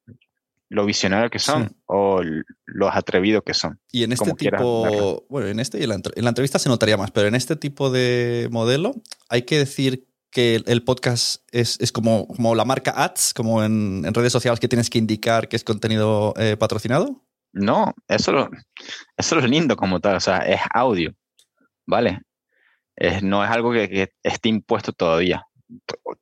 lo 0.68 0.84
visionario 0.84 1.30
que 1.30 1.38
son 1.38 1.68
Sí. 1.68 1.74
o 1.86 2.20
los 2.64 2.96
atrevidos 2.96 3.42
que 3.46 3.54
son. 3.54 3.78
Y 3.92 4.02
en 4.02 4.12
este 4.12 4.32
quieras 4.34 4.58
tipo, 4.60 5.24
bueno, 5.28 5.46
en 5.48 5.60
este 5.60 5.78
y 5.78 5.84
en 5.84 5.90
la, 5.90 5.94
en 6.16 6.24
la 6.24 6.30
entrevista 6.30 6.58
se 6.58 6.68
notaría 6.68 6.96
más, 6.96 7.12
pero 7.12 7.28
en 7.28 7.34
este 7.36 7.54
tipo 7.54 7.90
de 7.90 8.48
modelo 8.50 8.94
hay 9.28 9.42
que 9.42 9.58
decir 9.58 10.08
que 10.32 10.56
el, 10.56 10.64
el 10.66 10.82
podcast 10.82 11.42
es, 11.52 11.78
es 11.80 11.92
como, 11.92 12.26
como 12.26 12.54
la 12.56 12.64
marca 12.64 12.92
ads, 12.96 13.32
como 13.32 13.62
en, 13.62 14.02
en 14.04 14.12
redes 14.12 14.32
sociales 14.32 14.58
que 14.60 14.66
tienes 14.68 14.90
que 14.90 14.98
indicar 14.98 15.48
que 15.48 15.56
es 15.56 15.62
contenido 15.62 16.34
eh, 16.36 16.56
patrocinado. 16.58 17.22
No, 17.58 17.94
eso, 18.06 18.32
lo- 18.32 18.50
eso 19.16 19.38
es 19.38 19.48
lindo 19.48 19.76
como 19.76 19.98
tal, 20.00 20.16
o 20.16 20.20
sea, 20.20 20.38
es 20.38 20.60
audio, 20.74 21.12
¿vale? 21.86 22.20
Es- 22.96 23.22
no 23.22 23.42
es 23.44 23.50
algo 23.50 23.72
que, 23.72 23.88
que 23.88 24.08
esté 24.22 24.48
impuesto 24.50 24.92
todavía. 24.92 25.42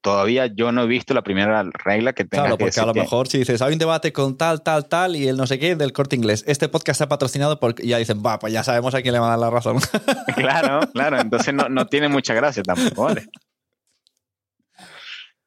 Todavía 0.01 0.47
yo 0.47 0.73
no 0.73 0.85
he 0.85 0.87
visto 0.87 1.12
la 1.12 1.20
primera 1.23 1.64
regla 1.85 2.12
que 2.14 2.25
tenga 2.25 2.44
Claro, 2.44 2.57
que 2.57 2.64
porque 2.64 2.81
a 2.81 2.87
lo 2.87 2.94
que- 2.94 3.01
mejor 3.01 3.29
si 3.29 3.38
dices, 3.38 3.61
hay 3.62 3.73
un 3.75 3.79
debate 3.79 4.12
con 4.12 4.38
tal, 4.38 4.62
tal, 4.62 4.88
tal 4.88 5.16
y 5.16 5.29
el 5.29 5.37
no 5.37 5.47
sé 5.47 5.59
qué 5.59 5.77
del 5.77 5.92
corte 5.92 6.16
inglés, 6.16 6.44
este 6.47 6.68
podcast 6.68 7.01
está 7.01 7.09
patrocinado 7.09 7.61
por... 7.61 7.75
Y 7.79 7.88
ya 7.88 7.99
dicen, 7.99 8.23
va, 8.25 8.38
pues 8.38 8.53
ya 8.53 8.62
sabemos 8.64 8.94
a 8.94 9.03
quién 9.03 9.12
le 9.12 9.18
va 9.20 9.27
a 9.27 9.31
dar 9.31 9.38
la 9.40 9.51
razón. 9.51 9.79
Claro, 10.37 10.81
claro, 10.92 11.20
entonces 11.20 11.53
no, 11.53 11.68
no 11.68 11.87
tiene 11.87 12.09
mucha 12.09 12.33
gracia 12.35 12.62
tampoco, 12.62 13.05
¿vale? 13.05 13.27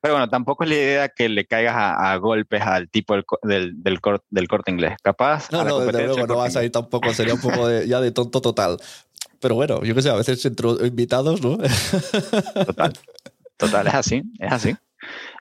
Pero 0.08 0.14
bueno, 0.16 0.30
tampoco 0.30 0.64
es 0.64 0.70
la 0.70 0.76
idea 0.78 1.10
que 1.10 1.28
le 1.28 1.44
caigas 1.46 1.76
a, 1.76 2.14
a 2.14 2.16
golpes 2.16 2.62
al 2.62 2.90
tipo 2.90 3.14
del, 3.14 3.26
del, 3.44 3.84
del, 3.84 4.00
cor- 4.00 4.24
del 4.30 4.48
corte 4.48 4.72
inglés. 4.72 4.96
Capaz. 5.04 5.52
No, 5.52 5.66
no, 5.66 5.80
desde 5.80 6.06
luego 6.06 6.26
no 6.26 6.38
vas 6.38 6.56
a 6.56 6.60
ir 6.60 6.68
Inglés. 6.68 6.72
tampoco, 6.72 7.14
sería 7.14 7.34
un 7.34 7.42
poco 7.42 7.68
de- 7.68 7.86
ya 7.90 8.00
de 8.00 8.12
tonto 8.12 8.40
total. 8.42 8.78
Pero 9.42 9.56
bueno, 9.56 9.84
yo 9.84 9.94
qué 9.94 10.02
sé, 10.02 10.10
a 10.10 10.16
veces 10.16 10.46
entre 10.46 10.70
invitados, 10.88 11.42
¿no? 11.42 11.58
Total, 12.66 12.94
total, 13.58 13.88
es 13.88 13.94
así, 13.96 14.24
es 14.40 14.52
así. 14.52 14.76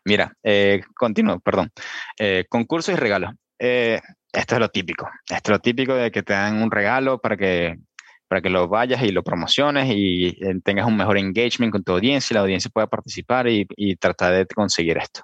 Mira, 0.04 0.32
eh, 0.42 0.82
continúo, 0.96 1.38
perdón. 1.38 1.70
Eh, 2.18 2.44
concursos 2.48 2.92
y 2.92 2.96
regalos. 2.96 3.30
Eh, 3.60 4.00
esto 4.32 4.54
es 4.56 4.60
lo 4.60 4.68
típico. 4.68 5.08
Esto 5.30 5.52
es 5.52 5.54
lo 5.54 5.58
típico 5.60 5.94
de 5.94 6.10
que 6.10 6.24
te 6.24 6.32
dan 6.32 6.60
un 6.60 6.72
regalo 6.72 7.18
para 7.20 7.36
que, 7.36 7.78
para 8.28 8.40
que 8.40 8.50
lo 8.50 8.68
vayas 8.68 9.02
y 9.02 9.12
lo 9.12 9.22
promociones 9.22 9.88
y 9.88 10.28
eh, 10.28 10.60
tengas 10.64 10.86
un 10.86 10.96
mejor 10.96 11.18
engagement 11.18 11.72
con 11.72 11.84
tu 11.84 11.92
audiencia 11.92 12.32
y 12.32 12.34
la 12.34 12.40
audiencia 12.40 12.70
pueda 12.72 12.86
participar 12.86 13.48
y, 13.48 13.66
y 13.76 13.96
tratar 13.96 14.34
de 14.34 14.46
conseguir 14.46 14.98
esto. 14.98 15.22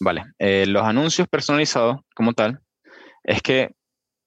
Vale, 0.00 0.24
eh, 0.38 0.66
los 0.66 0.82
anuncios 0.82 1.28
personalizados 1.28 2.00
como 2.14 2.32
tal 2.32 2.60
es 3.22 3.40
que 3.40 3.70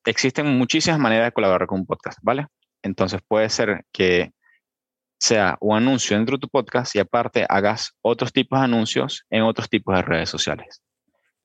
existen 0.05 0.47
muchísimas 0.57 0.99
maneras 0.99 1.27
de 1.27 1.31
colaborar 1.31 1.67
con 1.67 1.81
un 1.81 1.86
podcast, 1.86 2.17
¿vale? 2.21 2.47
Entonces 2.81 3.21
puede 3.27 3.49
ser 3.49 3.86
que 3.91 4.31
sea 5.19 5.57
un 5.60 5.77
anuncio 5.77 6.15
dentro 6.15 6.38
de 6.38 6.41
tu 6.41 6.49
podcast 6.49 6.95
y 6.95 6.99
aparte 6.99 7.45
hagas 7.49 7.91
otros 8.01 8.31
tipos 8.31 8.60
de 8.60 8.65
anuncios 8.65 9.25
en 9.29 9.43
otros 9.43 9.69
tipos 9.69 9.95
de 9.95 10.01
redes 10.01 10.29
sociales. 10.29 10.81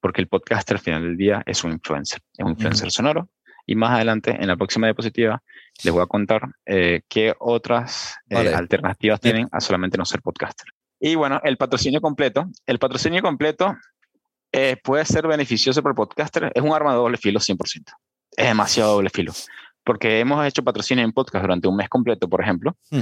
Porque 0.01 0.21
el 0.21 0.29
podcaster 0.29 0.77
al 0.77 0.83
final 0.83 1.03
del 1.03 1.17
día 1.17 1.43
es 1.47 1.65
un 1.65 1.73
influencer, 1.73 2.21
es 2.37 2.45
un 2.45 2.53
influencer 2.53 2.91
sonoro. 2.91 3.29
Y 3.67 3.75
más 3.77 3.93
adelante, 3.93 4.31
en 4.39 4.47
la 4.49 4.57
próxima 4.57 4.87
diapositiva, 4.87 5.43
les 5.85 5.93
voy 5.93 6.03
a 6.03 6.07
contar 6.07 6.43
eh, 6.67 7.03
qué 7.09 7.35
otras 7.39 8.17
eh, 8.29 8.35
Vale. 8.35 8.55
alternativas 8.55 9.21
tienen 9.21 9.49
a 9.53 9.61
solamente 9.61 9.97
no 9.97 10.05
ser 10.05 10.21
podcaster. 10.23 10.67
Y 11.01 11.15
bueno, 11.15 11.41
el 11.45 11.57
patrocinio 11.57 12.01
completo. 12.01 12.47
El 12.67 12.79
patrocinio 12.79 13.23
completo 13.23 13.77
eh, 14.53 14.77
puede 14.83 15.05
ser 15.05 15.27
beneficioso 15.27 15.83
para 15.83 15.93
el 15.93 15.97
podcaster. 15.97 16.53
Es 16.55 16.63
un 16.63 16.73
arma 16.73 16.91
de 16.93 16.97
doble 16.99 17.17
filo 17.17 17.41
100%. 17.41 17.93
Es 18.37 18.47
demasiado 18.47 18.95
doble 18.95 19.11
filo. 19.11 19.33
Porque 19.85 20.21
hemos 20.21 20.45
hecho 20.47 20.63
patrocinio 20.63 21.05
en 21.05 21.13
podcast 21.13 21.43
durante 21.43 21.67
un 21.69 21.77
mes 21.77 21.89
completo, 21.89 22.29
por 22.29 22.41
ejemplo, 22.41 22.77
Hmm. 22.91 23.01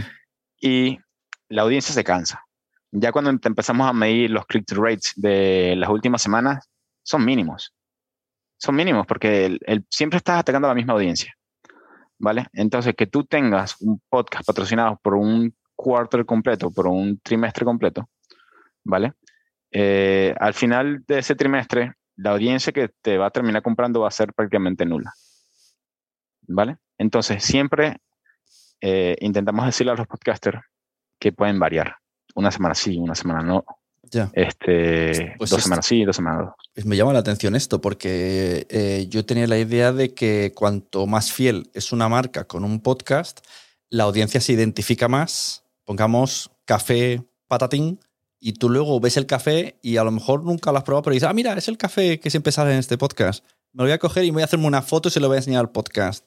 y 0.60 0.98
la 1.48 1.62
audiencia 1.62 1.94
se 1.94 2.04
cansa. 2.04 2.44
Ya 2.92 3.12
cuando 3.12 3.30
em- 3.30 3.40
empezamos 3.42 3.88
a 3.88 3.92
medir 3.92 4.30
los 4.30 4.46
click-through 4.46 4.84
rates 4.84 5.12
de 5.16 5.74
las 5.76 5.90
últimas 5.90 6.22
semanas, 6.22 6.68
son 7.02 7.24
mínimos. 7.24 7.72
Son 8.60 8.76
mínimos 8.76 9.06
porque 9.06 9.46
el- 9.46 9.86
siempre 9.90 10.18
estás 10.18 10.38
atacando 10.38 10.68
a 10.68 10.70
la 10.70 10.74
misma 10.74 10.92
audiencia. 10.92 11.34
¿Vale? 12.18 12.46
Entonces, 12.52 12.94
que 12.94 13.06
tú 13.06 13.24
tengas 13.24 13.80
un 13.80 13.98
podcast 14.10 14.46
patrocinado 14.46 15.00
por 15.02 15.14
un 15.14 15.54
quarter 15.74 16.26
completo, 16.26 16.70
por 16.70 16.86
un 16.86 17.18
trimestre 17.20 17.64
completo, 17.64 18.10
¿vale? 18.84 19.14
Eh, 19.72 20.34
al 20.38 20.52
final 20.52 21.02
de 21.08 21.20
ese 21.20 21.34
trimestre, 21.34 21.94
la 22.16 22.32
audiencia 22.32 22.74
que 22.74 22.90
te 23.00 23.16
va 23.16 23.26
a 23.26 23.30
terminar 23.30 23.62
comprando 23.62 24.00
va 24.00 24.08
a 24.08 24.10
ser 24.10 24.34
prácticamente 24.34 24.84
nula. 24.84 25.14
¿Vale? 26.42 26.76
Entonces, 26.98 27.42
siempre 27.42 27.96
eh, 28.82 29.16
intentamos 29.20 29.64
decirle 29.64 29.92
a 29.92 29.96
los 29.96 30.06
podcasters 30.06 30.60
que 31.18 31.32
pueden 31.32 31.58
variar. 31.58 31.96
Una 32.34 32.50
semana 32.50 32.74
sí, 32.74 32.98
una 32.98 33.14
semana 33.14 33.40
no. 33.42 33.64
Ya. 34.10 34.30
Este, 34.32 35.34
Pues 35.38 35.50
dos 35.50 35.58
es- 35.58 35.64
semanas 35.64 35.86
sí, 35.86 36.04
dos 36.04 36.16
semanas. 36.16 36.50
Pues 36.74 36.84
me 36.86 36.96
llama 36.96 37.12
la 37.12 37.20
atención 37.20 37.54
esto, 37.54 37.80
porque 37.80 38.66
eh, 38.68 39.06
yo 39.08 39.24
tenía 39.24 39.46
la 39.46 39.58
idea 39.58 39.92
de 39.92 40.14
que 40.14 40.52
cuanto 40.54 41.06
más 41.06 41.32
fiel 41.32 41.70
es 41.74 41.92
una 41.92 42.08
marca 42.08 42.44
con 42.46 42.64
un 42.64 42.80
podcast, 42.80 43.40
la 43.88 44.04
audiencia 44.04 44.40
se 44.40 44.52
identifica 44.52 45.08
más. 45.08 45.64
Pongamos 45.84 46.50
café 46.64 47.22
patatín 47.48 48.00
y 48.40 48.54
tú 48.54 48.68
luego 48.70 49.00
ves 49.00 49.16
el 49.16 49.26
café 49.26 49.78
y 49.82 49.96
a 49.96 50.04
lo 50.04 50.10
mejor 50.10 50.44
nunca 50.44 50.72
lo 50.72 50.78
has 50.78 50.84
probado, 50.84 51.02
pero 51.02 51.14
dices, 51.14 51.28
ah, 51.28 51.32
mira, 51.34 51.52
es 51.54 51.68
el 51.68 51.76
café 51.78 52.18
que 52.20 52.30
siempre 52.30 52.52
sale 52.52 52.72
en 52.72 52.78
este 52.78 52.96
podcast. 52.98 53.44
Me 53.72 53.82
lo 53.82 53.84
voy 53.84 53.92
a 53.92 53.98
coger 53.98 54.24
y 54.24 54.30
voy 54.30 54.42
a 54.42 54.46
hacerme 54.46 54.66
una 54.66 54.82
foto 54.82 55.08
y 55.08 55.12
se 55.12 55.20
lo 55.20 55.28
voy 55.28 55.36
a 55.36 55.38
enseñar 55.38 55.60
al 55.60 55.70
podcast. 55.70 56.24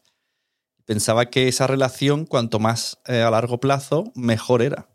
Pensaba 0.85 1.25
que 1.29 1.47
esa 1.47 1.65
relación, 1.65 2.25
cuanto 2.25 2.59
más 2.59 2.99
eh, 3.07 3.21
a 3.21 3.31
largo 3.31 3.59
plazo, 3.59 4.11
mejor 4.15 4.61
era. 4.61 4.89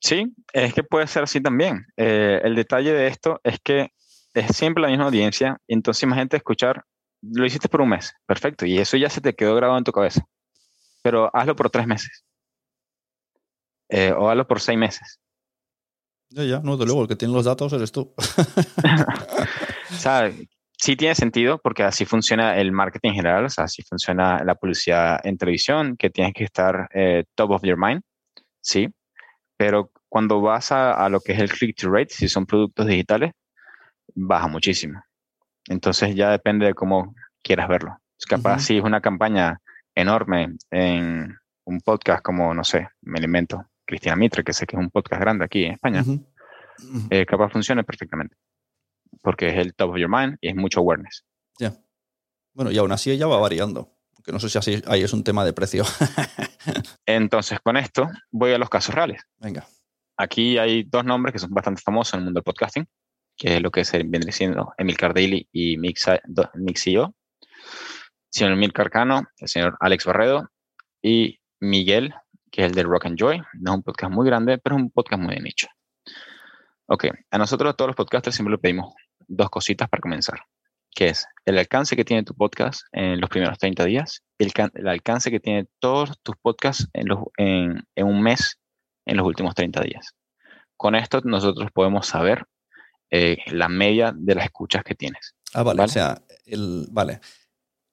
Sí, 0.00 0.34
es 0.52 0.72
que 0.72 0.82
puede 0.82 1.06
ser 1.06 1.24
así 1.24 1.40
también. 1.40 1.86
Eh, 1.96 2.40
el 2.42 2.54
detalle 2.54 2.92
de 2.92 3.06
esto 3.06 3.40
es 3.44 3.60
que 3.62 3.90
es 4.34 4.56
siempre 4.56 4.82
la 4.82 4.88
misma 4.88 5.04
audiencia, 5.04 5.58
y 5.66 5.74
entonces 5.74 6.02
imagínate 6.02 6.36
escuchar, 6.38 6.84
lo 7.22 7.44
hiciste 7.44 7.68
por 7.68 7.82
un 7.82 7.90
mes, 7.90 8.14
perfecto, 8.26 8.64
y 8.64 8.78
eso 8.78 8.96
ya 8.96 9.10
se 9.10 9.20
te 9.20 9.34
quedó 9.34 9.54
grabado 9.54 9.78
en 9.78 9.84
tu 9.84 9.92
cabeza, 9.92 10.24
pero 11.02 11.30
hazlo 11.34 11.54
por 11.54 11.70
tres 11.70 11.86
meses, 11.86 12.24
Eh, 13.92 14.12
o 14.12 14.30
hazlo 14.30 14.46
por 14.46 14.60
seis 14.60 14.78
meses. 14.78 15.18
Ya, 16.30 16.44
ya, 16.44 16.60
no, 16.60 16.76
de 16.76 16.86
luego, 16.86 17.02
el 17.02 17.08
que 17.08 17.16
tiene 17.16 17.34
los 17.34 17.44
datos 17.44 17.72
eres 17.72 17.90
tú. 17.92 18.14
O 19.92 19.96
sea, 19.96 20.30
sí 20.78 20.94
tiene 20.94 21.16
sentido 21.16 21.58
porque 21.58 21.82
así 21.82 22.04
funciona 22.04 22.56
el 22.56 22.70
marketing 22.70 23.10
en 23.10 23.14
general, 23.16 23.44
o 23.46 23.48
sea, 23.50 23.64
así 23.64 23.82
funciona 23.82 24.44
la 24.44 24.54
publicidad 24.54 25.18
en 25.24 25.36
televisión, 25.36 25.96
que 25.96 26.10
tienes 26.10 26.32
que 26.32 26.44
estar 26.44 26.88
eh, 26.94 27.24
top 27.34 27.50
of 27.50 27.62
your 27.64 27.76
mind, 27.76 28.02
sí, 28.60 28.88
pero 29.60 29.92
cuando 30.08 30.40
vas 30.40 30.72
a, 30.72 30.94
a 30.94 31.10
lo 31.10 31.20
que 31.20 31.32
es 31.34 31.38
el 31.38 31.50
click-to 31.50 31.90
rate, 31.90 32.08
si 32.14 32.30
son 32.30 32.46
productos 32.46 32.86
digitales, 32.86 33.32
baja 34.14 34.48
muchísimo. 34.48 35.02
Entonces 35.68 36.14
ya 36.14 36.30
depende 36.30 36.64
de 36.64 36.72
cómo 36.72 37.14
quieras 37.42 37.68
verlo. 37.68 37.98
Es 38.18 38.24
capaz 38.24 38.54
Ujú. 38.54 38.60
si 38.62 38.78
es 38.78 38.82
una 38.84 39.02
campaña 39.02 39.60
enorme 39.94 40.56
en 40.70 41.36
un 41.66 41.80
podcast 41.82 42.22
como, 42.22 42.54
no 42.54 42.64
sé, 42.64 42.88
me 43.02 43.18
alimento, 43.18 43.66
Cristina 43.84 44.16
Mitre, 44.16 44.42
que 44.42 44.54
sé 44.54 44.66
que 44.66 44.76
es 44.76 44.80
un 44.80 44.88
podcast 44.88 45.20
grande 45.20 45.44
aquí 45.44 45.66
en 45.66 45.72
España, 45.72 46.00
Ujú. 46.00 46.24
eh, 47.10 47.26
capaz 47.26 47.50
funcione 47.50 47.84
perfectamente. 47.84 48.36
Porque 49.20 49.48
es 49.48 49.56
el 49.58 49.74
top 49.74 49.90
of 49.90 49.98
your 49.98 50.08
mind 50.08 50.38
y 50.40 50.48
es 50.48 50.56
mucho 50.56 50.80
awareness. 50.80 51.26
Ya. 51.58 51.74
Bueno, 52.54 52.70
y 52.70 52.78
aún 52.78 52.92
así 52.92 53.10
ella 53.10 53.26
va 53.26 53.36
variando. 53.36 53.92
Que 54.24 54.32
no 54.32 54.40
sé 54.40 54.48
si 54.48 54.58
así 54.58 54.82
ahí 54.86 55.02
es 55.02 55.12
un 55.12 55.24
tema 55.24 55.44
de 55.44 55.52
precio. 55.52 55.84
Entonces, 57.06 57.58
con 57.60 57.76
esto 57.76 58.08
voy 58.30 58.52
a 58.52 58.58
los 58.58 58.68
casos 58.68 58.94
reales. 58.94 59.22
Venga. 59.38 59.66
Aquí 60.16 60.58
hay 60.58 60.82
dos 60.84 61.04
nombres 61.04 61.32
que 61.32 61.38
son 61.38 61.50
bastante 61.50 61.80
famosos 61.82 62.14
en 62.14 62.20
el 62.20 62.24
mundo 62.24 62.38
del 62.38 62.44
podcasting, 62.44 62.86
que 63.36 63.56
es 63.56 63.62
lo 63.62 63.70
que 63.70 63.84
se 63.84 64.02
viene 64.02 64.30
siendo 64.32 64.72
Emilcar 64.76 65.14
Daily 65.14 65.48
y 65.50 65.78
Mixio. 65.78 67.14
Señor 68.30 68.52
Emilcar 68.52 68.90
Cano, 68.90 69.26
el 69.38 69.48
señor 69.48 69.76
Alex 69.80 70.04
Barredo, 70.04 70.50
y 71.02 71.40
Miguel, 71.58 72.14
que 72.50 72.62
es 72.62 72.68
el 72.68 72.74
de 72.74 72.82
Rock 72.82 73.06
and 73.06 73.18
Joy. 73.18 73.42
No 73.54 73.72
es 73.72 73.76
un 73.78 73.82
podcast 73.82 74.12
muy 74.12 74.26
grande, 74.26 74.58
pero 74.58 74.76
es 74.76 74.82
un 74.82 74.90
podcast 74.90 75.22
muy 75.22 75.34
de 75.34 75.40
nicho. 75.40 75.68
Ok, 76.86 77.06
a 77.30 77.38
nosotros, 77.38 77.72
a 77.72 77.74
todos 77.74 77.88
los 77.88 77.96
podcasters, 77.96 78.36
siempre 78.36 78.52
le 78.52 78.58
pedimos 78.58 78.94
dos 79.26 79.48
cositas 79.48 79.88
para 79.88 80.00
comenzar, 80.00 80.40
que 80.94 81.08
es 81.08 81.26
el 81.44 81.58
alcance 81.58 81.96
que 81.96 82.04
tiene 82.04 82.22
tu 82.22 82.34
podcast 82.34 82.82
en 82.92 83.20
los 83.20 83.30
primeros 83.30 83.58
30 83.58 83.84
días, 83.84 84.22
el, 84.38 84.52
el 84.74 84.88
alcance 84.88 85.30
que 85.30 85.40
tiene 85.40 85.66
todos 85.78 86.18
tus 86.22 86.36
podcasts 86.40 86.88
en, 86.92 87.08
los, 87.08 87.18
en, 87.36 87.82
en 87.94 88.06
un 88.06 88.22
mes 88.22 88.58
en 89.06 89.16
los 89.16 89.26
últimos 89.26 89.54
30 89.54 89.82
días. 89.82 90.14
Con 90.76 90.94
esto 90.94 91.20
nosotros 91.24 91.70
podemos 91.72 92.06
saber 92.06 92.46
eh, 93.10 93.38
la 93.46 93.68
media 93.68 94.12
de 94.16 94.34
las 94.34 94.44
escuchas 94.44 94.84
que 94.84 94.94
tienes. 94.94 95.34
Ah, 95.52 95.62
vale, 95.62 95.82
o 95.82 95.88
sea, 95.88 96.22
el, 96.46 96.86
vale. 96.90 97.20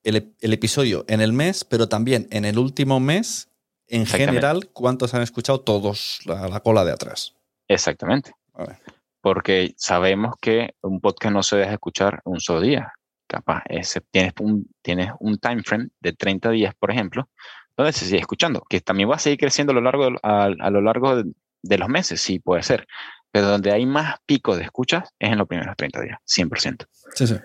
El, 0.04 0.36
el, 0.40 0.54
episodio 0.54 1.04
en 1.08 1.22
el 1.22 1.34
mes, 1.34 1.66
pero 1.66 1.90
también 1.90 2.28
en 2.32 2.46
el 2.46 2.60
último 2.60 3.00
mes, 3.00 3.50
en 3.88 4.06
general, 4.06 4.70
¿cuántos 4.72 5.14
han 5.14 5.22
escuchado 5.22 5.62
todos 5.62 6.20
la, 6.26 6.48
la 6.48 6.60
cola 6.60 6.86
de 6.86 6.92
atrás? 6.92 7.34
Exactamente. 7.68 8.32
Vale. 8.54 8.78
Porque 9.28 9.74
sabemos 9.76 10.36
que 10.40 10.74
un 10.80 11.02
podcast 11.02 11.34
no 11.34 11.44
se 11.44 11.58
deja 11.58 11.74
escuchar 11.74 12.22
un 12.24 12.40
solo 12.40 12.62
día. 12.62 12.94
Capaz, 13.28 13.62
ese, 13.68 14.00
tienes, 14.00 14.32
un, 14.40 14.70
tienes 14.82 15.12
un 15.20 15.38
time 15.38 15.64
frame 15.64 15.90
de 16.00 16.14
30 16.14 16.50
días, 16.52 16.74
por 16.80 16.92
ejemplo, 16.92 17.28
donde 17.76 17.92
se 17.92 18.06
sigue 18.06 18.22
escuchando, 18.22 18.64
que 18.70 18.80
también 18.80 19.10
va 19.10 19.16
a 19.16 19.20
seguir 19.20 19.38
creciendo 19.38 19.72
a 19.72 19.76
lo 19.76 19.82
largo 19.82 20.06
de, 20.06 20.18
a, 20.24 20.46
a 20.46 20.70
lo 20.70 20.80
largo 20.80 21.18
de, 21.18 21.30
de 21.62 21.78
los 21.78 21.90
meses, 21.90 22.22
sí 22.22 22.40
puede 22.40 22.64
ser, 22.64 22.88
pero 23.30 23.48
donde 23.48 23.74
hay 23.74 23.86
más 23.86 24.16
pico 24.26 24.56
de 24.56 24.64
escuchas 24.64 25.14
es 25.20 25.30
en 25.30 25.40
los 25.40 25.48
primeros 25.50 25.76
30 25.76 26.02
días, 26.04 26.20
100%. 26.26 26.88
Sí, 27.14 27.28
sí. 27.28 27.36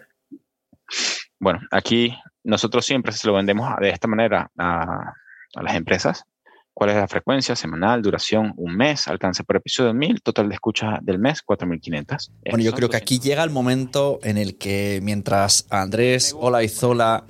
Bueno, 1.40 1.62
aquí 1.72 2.16
nosotros 2.44 2.86
siempre 2.86 3.10
se 3.10 3.26
lo 3.26 3.34
vendemos 3.34 3.68
de 3.80 3.90
esta 3.90 4.06
manera 4.06 4.52
a, 4.56 5.14
a 5.56 5.62
las 5.64 5.74
empresas. 5.74 6.26
¿Cuál 6.74 6.90
es 6.90 6.96
la 6.96 7.06
frecuencia 7.06 7.54
semanal, 7.54 8.00
duración, 8.02 8.54
un 8.56 8.76
mes, 8.76 9.06
alcance 9.06 9.44
por 9.44 9.56
episodio 9.56 9.92
1000, 9.92 10.22
total 10.22 10.48
de 10.48 10.54
escucha 10.54 10.98
del 11.02 11.18
mes 11.18 11.42
4500? 11.42 12.32
Bueno, 12.48 12.64
yo 12.64 12.72
creo 12.72 12.88
que 12.88 12.96
aquí 12.96 13.18
llega 13.18 13.44
el 13.44 13.50
momento 13.50 14.18
en 14.22 14.38
el 14.38 14.56
que 14.56 15.00
mientras 15.02 15.66
Andrés 15.70 16.34
Olaizola 16.38 17.24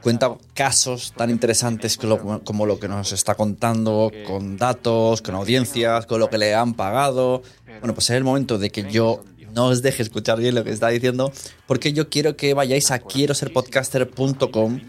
cuenta 0.00 0.32
casos 0.54 1.12
tan 1.16 1.30
interesantes 1.30 1.98
como 1.98 2.66
lo 2.66 2.78
que 2.78 2.88
nos 2.88 3.12
está 3.12 3.34
contando, 3.34 4.10
con 4.26 4.56
datos, 4.56 5.22
con 5.22 5.34
audiencias, 5.34 6.06
con 6.06 6.20
lo 6.20 6.30
que 6.30 6.38
le 6.38 6.54
han 6.54 6.74
pagado. 6.74 7.42
Bueno, 7.80 7.94
pues 7.94 8.10
es 8.10 8.16
el 8.16 8.24
momento 8.24 8.58
de 8.58 8.70
que 8.70 8.90
yo 8.90 9.22
no 9.52 9.66
os 9.66 9.82
deje 9.82 10.02
escuchar 10.02 10.38
bien 10.38 10.54
lo 10.54 10.64
que 10.64 10.70
está 10.70 10.88
diciendo, 10.88 11.30
porque 11.66 11.92
yo 11.92 12.08
quiero 12.08 12.36
que 12.36 12.54
vayáis 12.54 12.90
a 12.90 13.00
quiero 13.00 13.34
ser 13.34 13.52
podcaster.com 13.52 14.80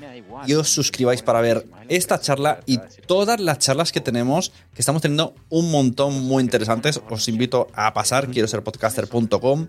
y 0.46 0.54
os 0.54 0.70
suscribáis 0.70 1.22
para 1.22 1.42
ver 1.42 1.66
esta 1.90 2.20
charla 2.20 2.60
y 2.66 2.80
todas 3.08 3.40
las 3.40 3.60
charlas 3.60 3.92
que 3.92 4.02
tenemos, 4.02 4.52
que 4.74 4.82
estamos 4.82 5.02
teniendo 5.02 5.36
un 5.50 5.72
montón 5.72 6.24
muy 6.24 6.44
interesantes. 6.44 7.02
Os 7.10 7.28
invito 7.28 7.68
a 7.74 7.94
pasar, 7.94 8.30
quiero 8.30 8.48
ser 8.48 8.64
podcaster.com. 8.64 9.68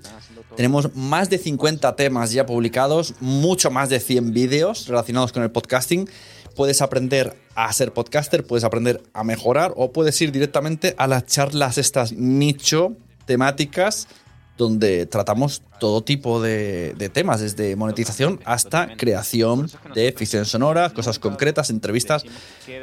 Tenemos 0.57 0.95
más 0.95 1.31
de 1.31 1.39
50 1.39 1.97
temas 1.97 2.33
ya 2.33 2.47
publicados, 2.47 3.15
mucho 3.21 3.71
más 3.71 3.89
de 3.89 4.01
100 4.01 4.33
vídeos 4.33 4.87
relacionados 4.87 5.33
con 5.33 5.43
el 5.43 5.51
podcasting. 5.51 6.09
Puedes 6.55 6.83
aprender 6.83 7.37
a 7.57 7.73
ser 7.73 7.93
podcaster, 7.93 8.47
puedes 8.47 8.65
aprender 8.65 9.03
a 9.13 9.25
mejorar 9.25 9.73
o 9.77 9.93
puedes 9.93 10.21
ir 10.21 10.31
directamente 10.31 10.95
a 10.99 11.09
las 11.09 11.27
charlas 11.27 11.79
estas 11.79 12.13
nicho 12.13 12.93
temáticas 13.27 14.07
donde 14.57 15.07
tratamos 15.07 15.63
todo 15.81 16.03
tipo 16.03 16.41
de, 16.41 16.95
de, 16.97 17.09
temas, 17.09 17.41
desde 17.41 17.77
monetización 17.77 18.41
hasta 18.45 18.97
creación 18.97 19.71
de 19.95 20.13
ficción 20.13 20.45
sonora, 20.45 20.91
cosas 20.91 21.19
concretas, 21.19 21.71
entrevistas 21.71 22.25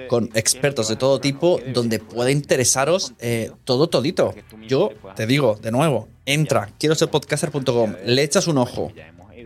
con 0.09 0.29
expertos 0.33 0.89
de 0.89 0.97
todo 0.97 1.19
tipo, 1.19 1.59
donde 1.73 1.99
puede 1.99 2.31
interesaros 2.31 3.13
eh, 3.19 3.51
todo 3.63 3.87
todito. 3.87 4.33
Yo 4.67 4.91
te 5.15 5.25
digo, 5.25 5.57
de 5.61 5.71
nuevo, 5.71 6.07
entra, 6.25 6.69
quiero 6.77 6.95
ser 6.95 7.09
podcaster.com, 7.09 7.95
le 8.05 8.23
echas 8.23 8.47
un 8.47 8.57
ojo 8.57 8.91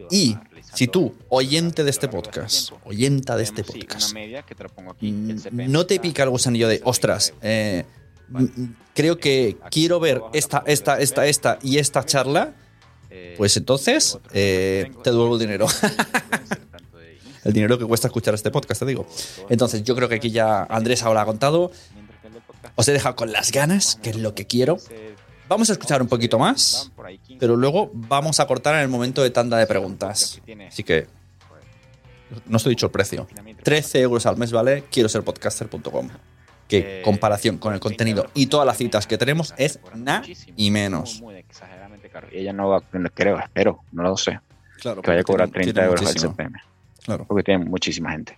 y 0.09 0.37
si 0.73 0.87
tú, 0.87 1.15
oyente 1.29 1.83
de 1.83 1.89
este 1.89 2.07
podcast, 2.07 2.71
oyenta 2.83 3.37
de 3.37 3.43
este 3.43 3.63
podcast, 3.63 4.13
no 5.01 5.85
te 5.85 5.99
pica 5.99 6.23
el 6.23 6.29
gusanillo 6.29 6.67
de, 6.67 6.81
ostras, 6.83 7.33
eh, 7.41 7.85
creo 8.93 9.17
que 9.17 9.57
quiero 9.71 9.99
ver 9.99 10.21
esta, 10.33 10.63
esta, 10.65 10.99
esta, 10.99 11.25
esta 11.25 11.59
y 11.61 11.77
esta 11.77 12.03
charla, 12.03 12.53
pues 13.37 13.57
entonces 13.57 14.17
eh, 14.33 14.91
te 15.03 15.11
devuelvo 15.11 15.35
el 15.35 15.41
dinero. 15.41 15.67
el 17.43 17.53
dinero 17.53 17.77
que 17.77 17.85
cuesta 17.85 18.07
escuchar 18.07 18.33
este 18.33 18.51
podcast, 18.51 18.79
te 18.79 18.85
digo. 18.85 19.07
Entonces, 19.49 19.83
yo 19.83 19.95
creo 19.95 20.09
que 20.09 20.15
aquí 20.15 20.31
ya 20.31 20.63
Andrés 20.63 21.03
ahora 21.03 21.21
ha 21.21 21.25
contado. 21.25 21.71
Os 22.75 22.87
he 22.87 22.91
dejado 22.91 23.15
con 23.15 23.31
las 23.31 23.51
ganas, 23.51 23.97
que 24.01 24.09
es 24.09 24.17
lo 24.17 24.33
que 24.33 24.47
quiero. 24.47 24.77
Vamos 25.47 25.69
a 25.69 25.73
escuchar 25.73 26.01
un 26.01 26.07
poquito 26.07 26.39
más, 26.39 26.91
pero 27.39 27.55
luego 27.55 27.91
vamos 27.93 28.39
a 28.39 28.47
cortar 28.47 28.75
en 28.75 28.81
el 28.81 28.87
momento 28.87 29.21
de 29.21 29.29
tanda 29.29 29.57
de 29.57 29.67
preguntas. 29.67 30.41
Así 30.67 30.83
que 30.83 31.07
no 32.47 32.57
estoy 32.57 32.71
dicho 32.71 32.87
el 32.87 32.91
precio. 32.91 33.27
13 33.63 34.01
euros 34.01 34.25
al 34.25 34.37
mes, 34.37 34.51
¿vale? 34.51 34.85
Quiero 34.89 35.07
ser 35.07 35.23
podcaster.com 35.23 36.09
que 36.67 37.01
comparación 37.03 37.57
con 37.57 37.73
el 37.73 37.79
contenido 37.79 38.27
y 38.33 38.47
todas 38.47 38.65
las 38.65 38.77
citas 38.77 39.07
que 39.07 39.17
tenemos 39.17 39.53
es 39.57 39.79
nada 39.93 40.23
y 40.55 40.71
menos. 40.71 41.21
Y 42.31 42.37
ella 42.37 42.53
no 42.53 42.69
va, 42.69 42.81
creo, 43.13 43.39
espero, 43.39 43.81
no 43.91 44.03
lo 44.03 44.17
sé, 44.17 44.39
claro, 44.79 45.01
que 45.01 45.11
vaya 45.11 45.21
a 45.21 45.23
cobrar 45.23 45.49
30 45.49 45.85
euros 45.85 46.07
al 46.07 46.15
CPM. 46.15 46.59
Claro. 47.03 47.25
Porque 47.25 47.43
tiene 47.43 47.65
muchísima 47.65 48.11
gente. 48.11 48.37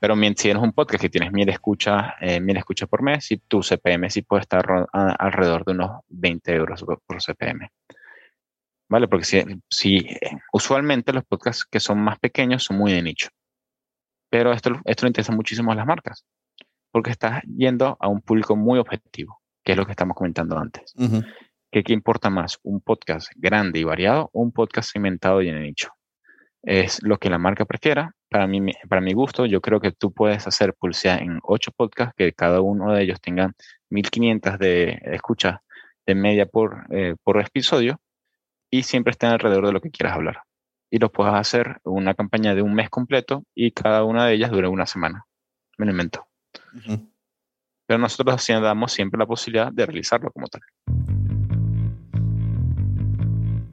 Pero 0.00 0.14
si 0.14 0.34
tienes 0.34 0.62
un 0.62 0.72
podcast 0.72 1.02
que 1.02 1.08
tienes 1.08 1.32
mil 1.32 1.48
escuchas, 1.48 2.12
eh, 2.20 2.38
mil 2.38 2.56
escuchas 2.56 2.88
por 2.88 3.02
mes, 3.02 3.32
y 3.32 3.38
tu 3.38 3.62
CPM 3.62 4.08
sí 4.10 4.22
puede 4.22 4.42
estar 4.42 4.64
a, 4.92 5.12
alrededor 5.12 5.64
de 5.64 5.72
unos 5.72 6.02
20 6.08 6.54
euros 6.54 6.84
por 7.04 7.20
CPM. 7.20 7.68
¿Vale? 8.88 9.08
Porque 9.08 9.24
si, 9.24 9.42
si 9.68 10.06
usualmente 10.52 11.12
los 11.12 11.24
podcasts 11.24 11.64
que 11.64 11.80
son 11.80 11.98
más 11.98 12.18
pequeños 12.20 12.62
son 12.62 12.78
muy 12.78 12.92
de 12.92 13.02
nicho. 13.02 13.28
Pero 14.30 14.52
esto, 14.52 14.80
esto 14.84 15.04
le 15.04 15.08
interesa 15.08 15.32
muchísimo 15.32 15.72
a 15.72 15.74
las 15.74 15.86
marcas 15.86 16.24
porque 16.90 17.10
estás 17.10 17.42
yendo 17.44 17.96
a 18.00 18.08
un 18.08 18.20
público 18.20 18.56
muy 18.56 18.78
objetivo, 18.78 19.40
que 19.64 19.72
es 19.72 19.78
lo 19.78 19.86
que 19.86 19.92
estamos 19.92 20.16
comentando 20.16 20.58
antes. 20.58 20.94
Uh 20.96 21.04
-huh. 21.04 21.34
¿Qué, 21.70 21.82
¿Qué, 21.82 21.92
importa 21.92 22.30
más? 22.30 22.58
¿Un 22.62 22.80
podcast 22.80 23.30
grande 23.36 23.80
y 23.80 23.84
variado 23.84 24.30
o 24.32 24.40
un 24.40 24.52
podcast 24.52 24.90
segmentado 24.90 25.42
y 25.42 25.48
en 25.48 25.62
nicho? 25.62 25.90
Es 26.62 27.02
lo 27.02 27.18
que 27.18 27.30
la 27.30 27.38
marca 27.38 27.64
prefiera. 27.64 28.14
Para 28.30 28.46
mí, 28.46 28.60
para 28.88 29.00
mi 29.00 29.12
gusto, 29.12 29.46
yo 29.46 29.60
creo 29.60 29.80
que 29.80 29.92
tú 29.92 30.12
puedes 30.12 30.46
hacer 30.46 30.74
publicidad 30.74 31.20
en 31.20 31.40
ocho 31.42 31.70
podcasts, 31.72 32.14
que 32.16 32.32
cada 32.32 32.60
uno 32.60 32.92
de 32.92 33.02
ellos 33.02 33.20
tenga 33.20 33.52
1500 33.90 34.58
de 34.58 34.98
escuchas 35.04 35.60
de 36.06 36.14
media 36.14 36.46
por, 36.46 36.86
eh, 36.90 37.16
por 37.22 37.40
episodio 37.40 38.00
y 38.70 38.82
siempre 38.82 39.12
estén 39.12 39.30
alrededor 39.30 39.66
de 39.66 39.72
lo 39.72 39.80
que 39.80 39.90
quieras 39.90 40.16
hablar. 40.16 40.42
Y 40.90 40.98
lo 40.98 41.12
puedes 41.12 41.34
hacer 41.34 41.80
una 41.84 42.14
campaña 42.14 42.54
de 42.54 42.62
un 42.62 42.74
mes 42.74 42.88
completo 42.88 43.44
y 43.54 43.72
cada 43.72 44.04
una 44.04 44.26
de 44.26 44.34
ellas 44.34 44.50
dure 44.50 44.68
una 44.68 44.86
semana. 44.86 45.26
Me 45.76 45.84
lo 45.84 45.92
invento. 45.92 46.26
Uh 46.74 46.78
-huh. 46.78 47.10
Pero 47.86 47.98
nosotros 47.98 48.46
damos 48.46 48.92
siempre 48.92 49.18
la 49.18 49.26
posibilidad 49.26 49.72
de 49.72 49.86
realizarlo 49.86 50.30
como 50.30 50.46
tal. 50.48 50.60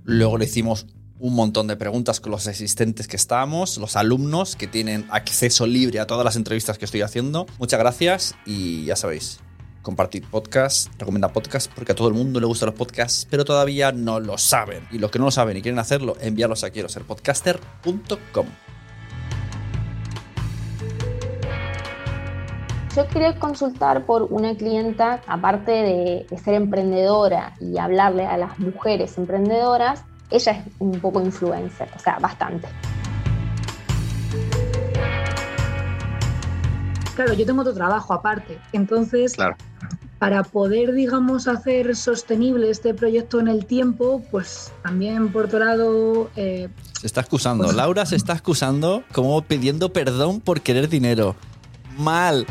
Luego 0.04 0.38
le 0.38 0.46
hicimos 0.46 0.88
un 1.20 1.34
montón 1.34 1.68
de 1.68 1.76
preguntas 1.76 2.20
con 2.20 2.32
los 2.32 2.48
asistentes 2.48 3.08
que 3.08 3.16
estábamos, 3.16 3.78
los 3.78 3.96
alumnos 3.96 4.56
que 4.56 4.68
tienen 4.68 5.06
acceso 5.10 5.66
libre 5.66 6.00
a 6.00 6.08
todas 6.08 6.24
las 6.24 6.36
entrevistas 6.36 6.78
que 6.78 6.86
estoy 6.86 7.02
haciendo. 7.02 7.46
Muchas 7.58 7.80
gracias 7.80 8.36
y 8.46 8.86
ya 8.86 8.96
sabéis, 8.96 9.40
compartid 9.82 10.26
podcast, 10.26 10.92
recomendad 11.00 11.32
podcast, 11.32 11.72
porque 11.74 11.94
a 11.94 11.96
todo 11.96 12.08
el 12.08 12.14
mundo 12.14 12.40
le 12.40 12.46
gustan 12.46 12.68
los 12.68 12.76
podcasts, 12.76 13.28
pero 13.30 13.46
todavía 13.46 13.92
no 13.92 14.20
lo 14.20 14.38
saben. 14.38 14.88
Y 14.92 15.00
los 15.00 15.12
que 15.12 15.20
no 15.20 15.26
lo 15.26 15.32
saben 15.32 15.58
y 15.58 15.62
quieren 15.62 15.80
hacerlo, 15.80 16.16
enviarlos 16.20 16.64
a 16.64 16.70
quiero 16.70 16.90
Yo 22.96 23.06
quería 23.10 23.38
consultar 23.38 24.06
por 24.06 24.24
una 24.24 24.56
clienta, 24.56 25.22
aparte 25.28 25.72
de, 25.72 26.26
de, 26.30 26.38
ser 26.38 26.54
emprendedora 26.54 27.54
y 27.60 27.78
hablarle 27.78 28.26
a 28.26 28.38
las 28.38 28.58
mujeres 28.58 29.18
emprendedoras, 29.18 30.06
ella 30.30 30.54
es 30.54 30.74
un 30.80 30.98
poco 31.02 31.20
influencer, 31.20 31.90
o 31.94 32.00
sea, 32.00 32.20
bastante. 32.20 32.70
Claro, 37.16 37.34
yo 37.34 37.46
tengo 37.46 37.62
otro 37.62 37.74
trabajo 37.74 38.14
aparte, 38.14 38.60
entonces 38.72 39.34
claro. 39.34 39.58
para 40.18 40.44
poder, 40.44 40.94
digamos, 40.94 41.50
hacer 41.50 41.98
sostenible 41.98 42.70
este 42.70 42.94
proyecto 42.94 43.42
en 43.42 43.50
el 43.50 43.66
tiempo, 43.66 44.24
pues 44.32 44.72
también 44.84 45.34
por 45.34 45.46
otro 45.46 45.60
lado... 45.60 46.30
Eh, 46.38 46.70
se 46.98 47.08
está 47.08 47.20
excusando, 47.20 47.66
pues... 47.66 47.76
Laura 47.76 48.06
se 48.06 48.16
está 48.16 48.32
excusando 48.32 49.04
como 49.12 49.42
pidiendo 49.42 49.92
perdón 49.92 50.40
por 50.40 50.62
querer 50.62 50.88
dinero. 50.88 51.36
Mal. 51.98 52.46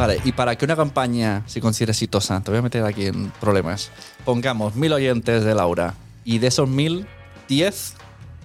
Vale, 0.00 0.18
y 0.24 0.32
para 0.32 0.56
que 0.56 0.64
una 0.64 0.76
campaña 0.76 1.42
se 1.44 1.60
considere 1.60 1.92
exitosa, 1.92 2.40
te 2.40 2.50
voy 2.50 2.60
a 2.60 2.62
meter 2.62 2.82
aquí 2.86 3.04
en 3.04 3.30
problemas. 3.32 3.90
Pongamos 4.24 4.74
mil 4.74 4.94
oyentes 4.94 5.44
de 5.44 5.54
Laura 5.54 5.92
y 6.24 6.38
de 6.38 6.46
esos 6.46 6.66
mil, 6.66 7.06
diez 7.48 7.96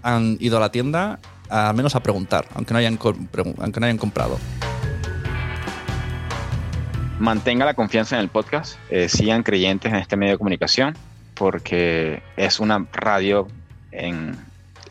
han 0.04 0.36
ido 0.42 0.58
a 0.58 0.60
la 0.60 0.70
tienda 0.74 1.18
al 1.50 1.74
menos 1.74 1.96
a 1.96 2.04
preguntar, 2.04 2.46
aunque 2.56 2.74
no 2.74 2.80
hayan, 2.80 3.00
aunque 3.02 3.80
no 3.80 3.86
hayan 3.86 3.98
comprado. 3.98 4.38
Mantenga 7.20 7.64
la 7.64 7.74
confianza 7.74 8.18
en 8.18 8.24
el 8.24 8.28
podcast, 8.28 8.78
eh, 8.90 9.08
sigan 9.08 9.42
creyentes 9.42 9.94
en 9.94 10.00
este 10.00 10.18
medio 10.18 10.34
de 10.34 10.38
comunicación, 10.38 10.98
porque 11.36 12.22
es 12.36 12.60
una 12.60 12.86
radio 12.92 13.48
en, 13.94 14.36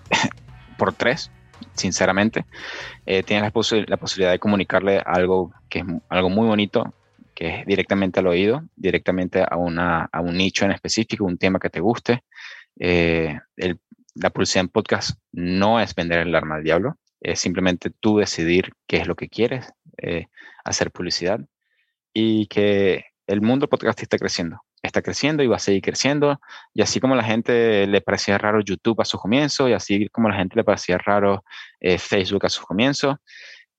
por 0.79 0.95
tres, 0.95 1.31
sinceramente. 1.75 2.45
Eh, 3.07 3.23
tienes 3.23 3.45
la, 3.45 3.51
posibilidad 3.97 4.31
de 4.31 4.39
comunicarle 4.39 5.03
algo 5.05 5.53
que 5.69 5.81
es 5.81 5.85
algo 6.09 6.31
muy 6.31 6.47
bonito, 6.47 6.95
que 7.35 7.61
es 7.61 7.67
directamente 7.67 8.21
al 8.21 8.29
oído, 8.29 8.63
directamente 8.77 9.45
a, 9.49 9.57
una, 9.57 10.09
a 10.13 10.21
un 10.21 10.37
nicho 10.37 10.65
en 10.65 10.73
específico, 10.73 11.25
un 11.25 11.39
tema 11.39 11.59
que 11.59 11.71
te 11.71 11.81
guste. 11.81 12.23
Eh, 12.79 13.39
la 14.15 14.31
publicidad 14.31 14.63
en 14.63 14.69
podcast 14.69 15.19
no 15.33 15.81
es 15.81 15.95
vender 15.95 16.21
el 16.21 16.35
arma 16.35 16.57
al 16.57 16.65
diablo, 16.65 16.99
es 17.21 17.41
simplemente 17.41 17.91
tú 17.91 18.19
decidir 18.19 18.73
qué 18.87 18.99
es 18.99 19.09
lo 19.09 19.17
que 19.17 19.29
quieres 19.29 19.73
eh, 19.99 20.27
hacer 20.65 20.91
publicidad 20.91 21.41
y 22.13 22.47
que 22.47 23.07
el 23.27 23.41
mundo 23.41 23.69
podcast 23.69 24.01
está 24.03 24.19
creciendo, 24.19 24.61
está 24.87 25.03
creciendo 25.03 25.43
y 25.43 25.47
va 25.47 25.57
a 25.57 25.59
seguir 25.59 25.83
creciendo 25.83 26.41
y 26.75 26.83
así 26.83 27.01
como 27.01 27.15
la 27.17 27.25
gente 27.25 27.87
le 27.87 28.01
parecía 28.01 28.39
raro 28.39 28.61
YouTube 28.61 29.01
a 29.01 29.05
su 29.05 29.19
comienzo 29.19 29.69
y 29.69 29.73
así 29.73 30.09
como 30.11 30.29
la 30.29 30.37
gente 30.37 30.57
le 30.57 30.65
parecía 30.65 30.99
raro 30.99 31.45
eh, 31.81 31.99
Facebook 31.99 32.45
a 32.47 32.51
su 32.51 32.63
comienzo, 32.65 33.19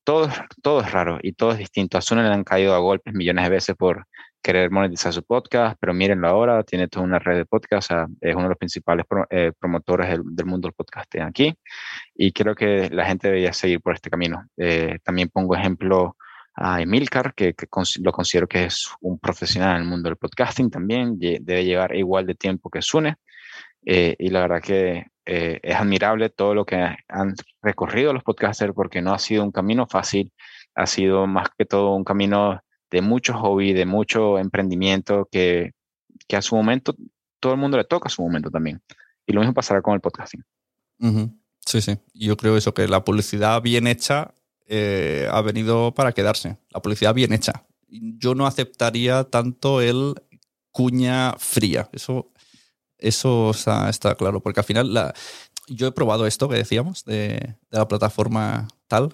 todo, 0.04 0.30
todo 0.62 0.82
es 0.82 0.92
raro 0.92 1.20
y 1.22 1.34
todo 1.34 1.52
es 1.52 1.58
distinto. 1.58 1.98
A 1.98 2.02
Zune 2.02 2.24
le 2.24 2.30
han 2.30 2.44
caído 2.44 2.76
a 2.76 2.80
golpes 2.80 3.14
millones 3.14 3.44
de 3.46 3.50
veces 3.50 3.76
por 3.76 4.06
querer 4.42 4.70
monetizar 4.70 5.12
su 5.12 5.24
podcast, 5.24 5.78
pero 5.80 5.94
mírenlo 5.94 6.28
ahora, 6.28 6.64
tiene 6.64 6.88
toda 6.88 7.06
una 7.06 7.18
red 7.18 7.38
de 7.38 7.46
podcast, 7.46 7.92
es 8.22 8.36
uno 8.36 8.44
de 8.44 8.50
los 8.50 8.58
principales 8.58 9.06
eh, 9.32 9.52
promotores 9.58 10.10
del, 10.24 10.46
mundo 10.46 10.68
del 10.68 10.74
podcast 10.74 11.16
aquí 11.22 11.56
y 12.14 12.32
creo 12.32 12.54
que 12.54 12.90
la 12.92 13.06
gente 13.06 13.28
debería 13.28 13.54
seguir 13.54 13.82
por 13.82 13.96
este 13.96 14.10
camino. 14.10 14.48
Eh, 14.58 15.00
también 15.04 15.30
pongo 15.30 15.56
ejemplo 15.56 16.16
a 16.56 16.82
Emilcar, 16.82 17.34
que, 17.34 17.54
lo 18.02 18.12
considero 18.12 18.48
que 18.48 18.66
es 18.66 18.90
un 19.02 19.20
profesional 19.20 19.76
en 19.76 19.84
el 19.84 19.88
mundo 19.88 20.10
del 20.10 20.18
podcasting 20.18 20.70
también, 20.70 21.20
debe 21.20 21.66
llevar 21.66 21.96
igual 21.96 22.26
de 22.26 22.36
tiempo 22.36 22.70
que 22.70 22.82
Sune. 22.82 23.18
Eh, 23.86 24.16
y 24.18 24.30
la 24.30 24.42
verdad 24.42 24.62
que 24.62 25.06
es 25.26 25.76
admirable 25.76 26.30
todo 26.30 26.54
lo 26.54 26.66
que 26.66 26.76
han 27.08 27.36
recorrido 27.62 28.14
los 28.14 28.24
podcasters 28.24 28.74
porque 28.74 29.02
no 29.02 29.12
ha 29.12 29.20
sido 29.20 29.44
un 29.44 29.52
camino 29.52 29.88
fácil, 29.88 30.32
ha 30.76 30.86
sido 30.86 31.26
más 31.26 31.48
que 31.58 31.66
todo 31.66 31.96
un 31.96 32.04
camino 32.04 32.62
de 32.92 33.02
mucho 33.02 33.34
hobby, 33.34 33.74
de 33.74 33.86
mucho 33.86 34.38
emprendimiento 34.38 35.28
que, 35.32 35.72
que, 36.28 36.36
a 36.36 36.42
su 36.42 36.56
momento 36.56 36.96
todo 37.40 37.54
el 37.54 37.60
mundo 37.60 37.78
le 37.78 37.84
toca 37.84 38.08
a 38.08 38.12
su 38.12 38.22
momento 38.22 38.50
también. 38.50 38.82
Y 39.26 39.34
lo 39.34 39.42
mismo 39.42 39.54
pasará 39.54 39.82
con 39.82 39.94
el 39.94 40.02
podcasting. 40.02 40.44
Sí, 41.66 41.82
sí. 41.82 41.98
Yo 42.14 42.38
creo 42.38 42.58
eso, 42.58 42.74
que 42.74 42.88
la 42.88 43.04
publicidad 43.04 43.62
bien 43.62 43.88
hecha 43.88 44.34
eh, 44.68 45.28
ha 45.32 45.42
venido 45.42 45.94
para 45.94 46.12
quedarse. 46.12 46.58
La 46.70 46.82
publicidad 46.82 47.14
bien 47.14 47.34
hecha. 47.34 47.66
Yo 47.88 48.36
no 48.36 48.48
aceptaría 48.48 49.24
tanto 49.26 49.82
el 49.82 50.16
cuña 50.72 51.36
fría. 51.38 51.90
Eso, 51.94 52.32
eso 52.98 53.52
está, 53.52 54.16
claro, 54.16 54.42
porque 54.42 54.60
al 54.60 54.66
final 54.66 54.94
la, 54.94 55.14
yo 55.68 55.88
he 55.88 55.92
probado 55.92 56.26
esto 56.26 56.50
que 56.50 56.56
decíamos 56.56 57.06
de, 57.06 57.56
de 57.72 57.78
la 57.78 57.88
plataforma 57.88 58.68
tal. 58.88 59.14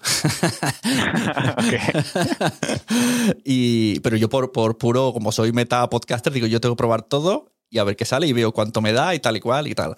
y, 3.44 4.00
pero 4.00 4.16
yo 4.16 4.28
por, 4.28 4.52
por 4.52 4.78
puro, 4.78 5.12
como 5.12 5.32
soy 5.32 5.52
meta 5.52 5.88
podcaster, 5.88 6.32
digo, 6.32 6.46
yo 6.46 6.60
tengo 6.60 6.74
que 6.74 6.80
probar 6.80 7.02
todo 7.02 7.52
y 7.70 7.78
a 7.78 7.84
ver 7.84 7.96
qué 7.96 8.04
sale 8.04 8.26
y 8.26 8.32
veo 8.32 8.52
cuánto 8.52 8.80
me 8.80 8.92
da 8.92 9.14
y 9.14 9.20
tal 9.20 9.36
y 9.36 9.40
cual 9.40 9.66
y 9.66 9.74
tal. 9.74 9.96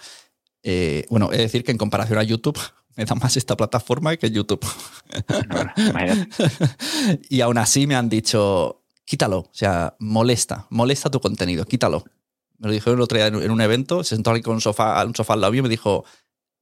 Eh, 0.63 1.07
bueno, 1.11 1.31
es 1.33 1.39
decir 1.39 1.65
que 1.65 1.73
en 1.73 1.79
comparación 1.79 2.19
a 2.19 2.23
YouTube, 2.23 2.59
me 2.97 3.05
da 3.05 3.15
más 3.15 3.37
esta 3.37 3.57
plataforma 3.57 4.17
que 4.17 4.31
YouTube. 4.31 4.65
y 7.29 7.41
aún 7.41 7.59
así 7.59 7.87
me 7.87 7.97
han 7.97 8.09
dicho, 8.09 8.83
quítalo, 9.05 9.39
o 9.39 9.51
sea, 9.53 9.97
molesta, 9.99 10.67
molesta 10.71 11.11
tu 11.11 11.21
contenido, 11.21 11.65
quítalo. 11.65 12.05
Me 12.59 12.69
lo 12.69 12.73
dijeron 12.73 12.99
el 12.99 13.03
otro 13.03 13.19
día 13.19 13.27
en 13.27 13.51
un 13.51 13.61
evento, 13.61 14.05
se 14.05 14.15
sentó 14.15 14.31
alguien 14.31 14.45
con 14.45 14.55
un 14.55 14.61
sofá, 14.61 15.05
un 15.05 15.15
sofá 15.15 15.35
al 15.35 15.41
lado 15.41 15.53
mío 15.53 15.61
y 15.61 15.65
me 15.65 15.69
dijo, 15.69 16.05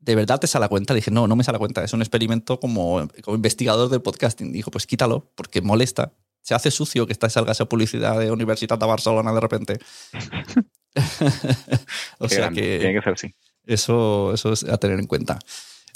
¿de 0.02 0.16
verdad 0.16 0.40
te 0.40 0.46
sale 0.46 0.64
la 0.64 0.68
cuenta? 0.68 0.94
dije, 0.94 1.10
no, 1.10 1.26
no 1.26 1.36
me 1.36 1.44
sale 1.44 1.56
la 1.56 1.60
cuenta. 1.60 1.84
Es 1.84 1.92
un 1.92 2.02
experimento 2.02 2.58
como, 2.58 3.08
como 3.22 3.36
investigador 3.36 3.88
del 3.88 4.02
podcasting. 4.02 4.52
Dijo, 4.52 4.70
pues 4.70 4.86
quítalo, 4.86 5.30
porque 5.34 5.62
molesta. 5.62 6.12
Se 6.42 6.54
hace 6.54 6.72
sucio 6.72 7.06
que 7.06 7.14
salga 7.14 7.52
esa 7.52 7.66
publicidad 7.66 8.18
de 8.18 8.32
Universitat 8.32 8.80
de 8.80 8.86
Barcelona 8.86 9.32
de 9.32 9.40
repente. 9.40 9.78
o 12.18 12.28
sea 12.28 12.50
que. 12.50 12.78
Tiene 12.78 12.94
que 12.94 13.02
ser 13.02 13.12
así. 13.12 13.34
Eso, 13.64 14.34
eso 14.34 14.52
es 14.52 14.64
a 14.64 14.76
tener 14.78 14.98
en 14.98 15.06
cuenta. 15.06 15.38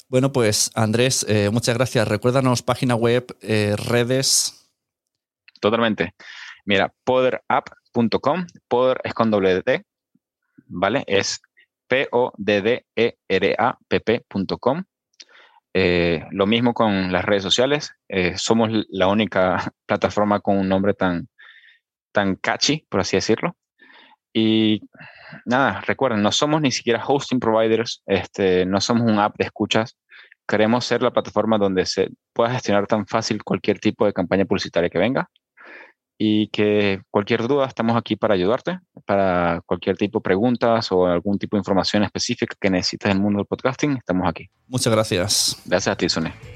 Bueno, 0.09 0.31
pues 0.31 0.71
Andrés, 0.77 1.27
eh, 1.29 1.51
muchas 1.51 1.77
gracias. 1.77 2.07
Recuérdanos 2.07 2.63
página 2.63 2.95
web, 2.95 3.27
eh, 3.41 3.75
redes. 3.77 4.71
Totalmente. 5.61 6.15
Mira, 6.65 6.95
poderapp.com, 7.03 8.47
poder 8.69 9.01
es 9.03 9.15
con 9.15 9.33
doble 9.33 9.63
D, 9.63 9.85
¿vale? 10.69 11.03
Es 11.09 11.41
P-O-D-D-E-R-A-P-P.com. 11.89 12.45
Eh, 15.75 16.25
lo 16.31 16.47
mismo 16.47 16.73
con 16.73 17.11
las 17.13 17.25
redes 17.25 17.43
sociales. 17.43 17.91
Somos 18.37 18.71
la 18.89 19.09
única 19.09 19.73
plataforma 19.87 20.39
con 20.39 20.57
un 20.57 20.69
nombre 20.69 20.95
tan, 20.95 21.29
tan 22.13 22.37
catchy, 22.37 22.87
por 22.89 23.01
así 23.01 23.17
decirlo. 23.17 23.57
Y 24.33 24.83
nada, 25.45 25.81
recuerden, 25.87 26.23
no 26.23 26.33
somos 26.33 26.61
ni 26.61 26.71
siquiera 26.71 27.05
hosting 27.07 27.41
providers, 27.41 28.03
este, 28.07 28.67
no 28.67 28.81
somos 28.81 29.11
un 29.11 29.19
app 29.19 29.37
de 29.37 29.45
escuchas. 29.45 29.97
Queremos 30.47 30.85
ser 30.85 31.03
la 31.03 31.13
plataforma 31.13 31.59
donde 31.59 31.87
se 31.87 32.11
pueda 32.33 32.51
gestionar 32.51 32.87
tan 32.87 33.07
fácil 33.07 33.43
cualquier 33.43 33.81
tipo 33.81 34.07
de 34.07 34.13
campaña 34.13 34.45
publicitaria 34.45 34.91
que 34.91 34.99
venga 34.99 35.29
y 36.19 36.49
que 36.49 37.03
cualquier 37.11 37.47
duda 37.47 37.67
estamos 37.67 37.97
aquí 37.97 38.17
para 38.17 38.35
ayudarte, 38.35 38.79
para 39.05 39.61
cualquier 39.67 39.97
tipo 39.97 40.21
de 40.21 40.23
preguntas 40.23 40.91
o 40.93 41.07
algún 41.07 41.39
tipo 41.39 41.57
de 41.57 41.61
información 41.61 42.05
específica 42.05 42.57
que 42.59 42.71
necesites 42.71 43.11
en 43.11 43.19
el 43.19 43.23
mundo 43.23 43.39
del 43.39 43.47
podcasting, 43.47 43.97
estamos 43.97 44.29
aquí. 44.29 44.49
Muchas 44.69 44.93
gracias. 44.93 45.63
Gracias 45.67 45.93
a 45.93 45.97
ti, 45.97 46.09
Sune. 46.09 46.56